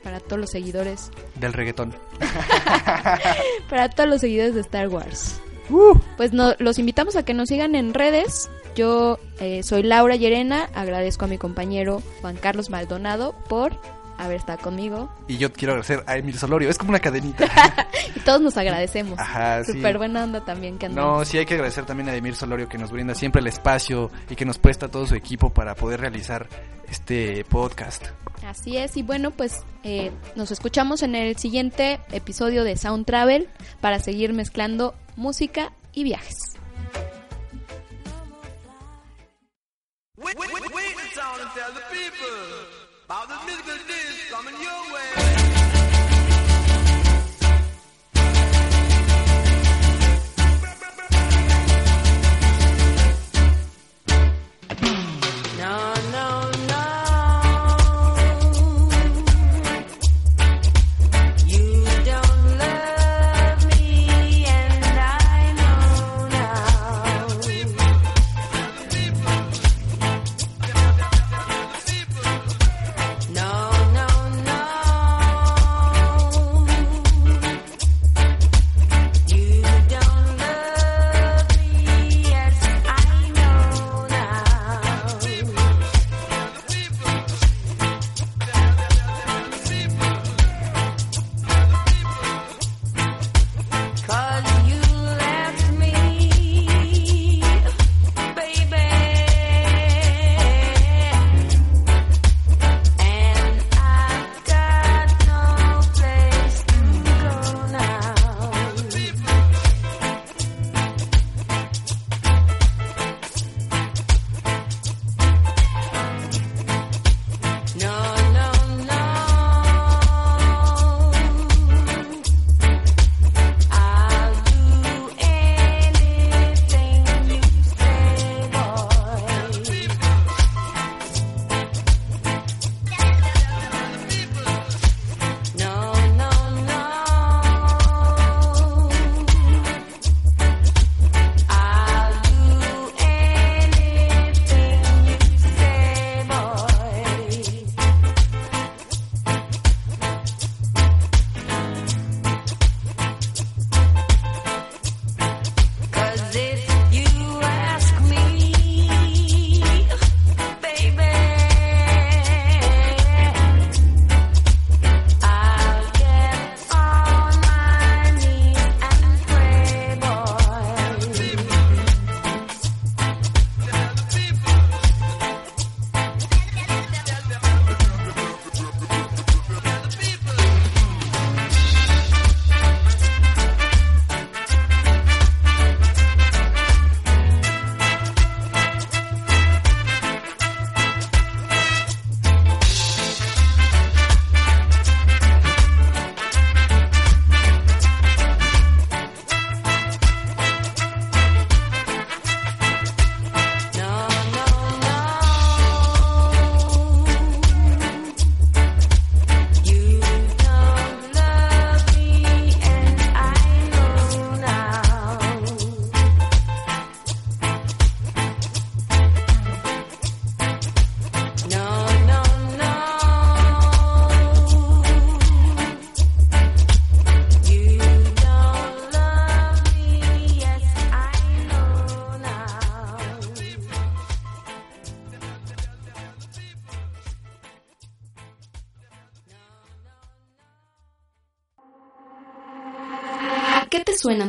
Para 0.04 0.22
todos 0.22 0.40
los 0.40 0.50
seguidores 0.50 1.12
del 1.36 1.52
reggaetón. 1.52 1.94
para 3.70 3.90
todos 3.90 4.10
los 4.10 4.22
seguidores 4.22 4.56
de 4.56 4.62
Star 4.62 4.88
Wars. 4.88 5.42
Uh. 5.70 5.98
Pues 6.18 6.34
no, 6.34 6.54
los 6.60 6.80
invitamos 6.80 7.16
a 7.16 7.24
que 7.24 7.34
nos 7.34 7.50
sigan 7.50 7.76
en 7.76 7.94
redes. 7.94 8.50
Yo 8.76 9.20
eh, 9.40 9.64
soy 9.64 9.84
Laura 9.84 10.16
Llerena, 10.16 10.70
agradezco 10.74 11.26
a 11.26 11.28
mi 11.28 11.38
compañero 11.38 12.02
Juan 12.22 12.38
Carlos 12.38 12.70
Maldonado 12.70 13.36
por 13.48 13.80
haber 14.20 14.38
estado 14.38 14.60
conmigo. 14.60 15.10
Y 15.28 15.38
yo 15.38 15.52
quiero 15.52 15.74
agradecer 15.74 16.04
a 16.06 16.18
Emil 16.18 16.38
Solorio, 16.38 16.70
es 16.70 16.78
como 16.78 16.90
una 16.90 17.00
cadenita. 17.00 17.46
y 18.16 18.20
todos 18.20 18.42
nos 18.42 18.58
agradecemos. 18.58 19.18
Ajá, 19.18 19.64
Súper 19.64 19.94
sí. 19.94 19.98
buena 19.98 20.24
onda 20.26 20.44
también 20.44 20.78
que 20.78 20.88
andamos. 20.88 21.20
No, 21.20 21.26
sí 21.26 21.38
hay 21.38 21.46
que 21.46 21.54
agradecer 21.54 21.86
también 21.86 22.10
a 22.10 22.16
Emil 22.16 22.36
Solorio 22.36 22.68
que 22.68 22.78
nos 22.78 22.92
brinda 22.92 23.16
siempre 23.16 23.42
el 23.42 23.48
espacio 23.48 24.12
y 24.30 24.36
que 24.36 24.46
nos 24.46 24.60
presta 24.60 24.90
todo 24.90 25.08
su 25.08 25.16
equipo 25.16 25.52
para 25.52 25.74
poder 25.74 26.02
realizar 26.02 26.48
este 26.90 27.46
podcast. 27.46 28.08
Así 28.46 28.78
es, 28.78 28.98
y 28.98 29.04
bueno, 29.04 29.32
pues 29.32 29.64
eh, 29.84 30.12
nos 30.36 30.52
escuchamos 30.52 31.04
en 31.04 31.16
el 31.16 31.38
siguiente 31.38 32.00
episodio 32.12 32.64
de 32.64 32.76
Sound 32.78 33.06
Travel 33.06 33.48
para 33.80 34.00
seguir 34.00 34.34
mezclando 34.34 34.96
música 35.20 35.74
y 35.94 36.04
viajes. 36.06 36.56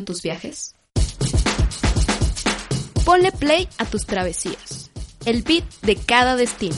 Tus 0.04 0.22
viajes? 0.22 0.74
Ponle 3.04 3.32
play 3.32 3.68
a 3.78 3.84
tus 3.84 4.06
travesías. 4.06 4.90
El 5.24 5.42
beat 5.42 5.64
de 5.82 5.96
cada 5.96 6.36
destino. 6.36 6.76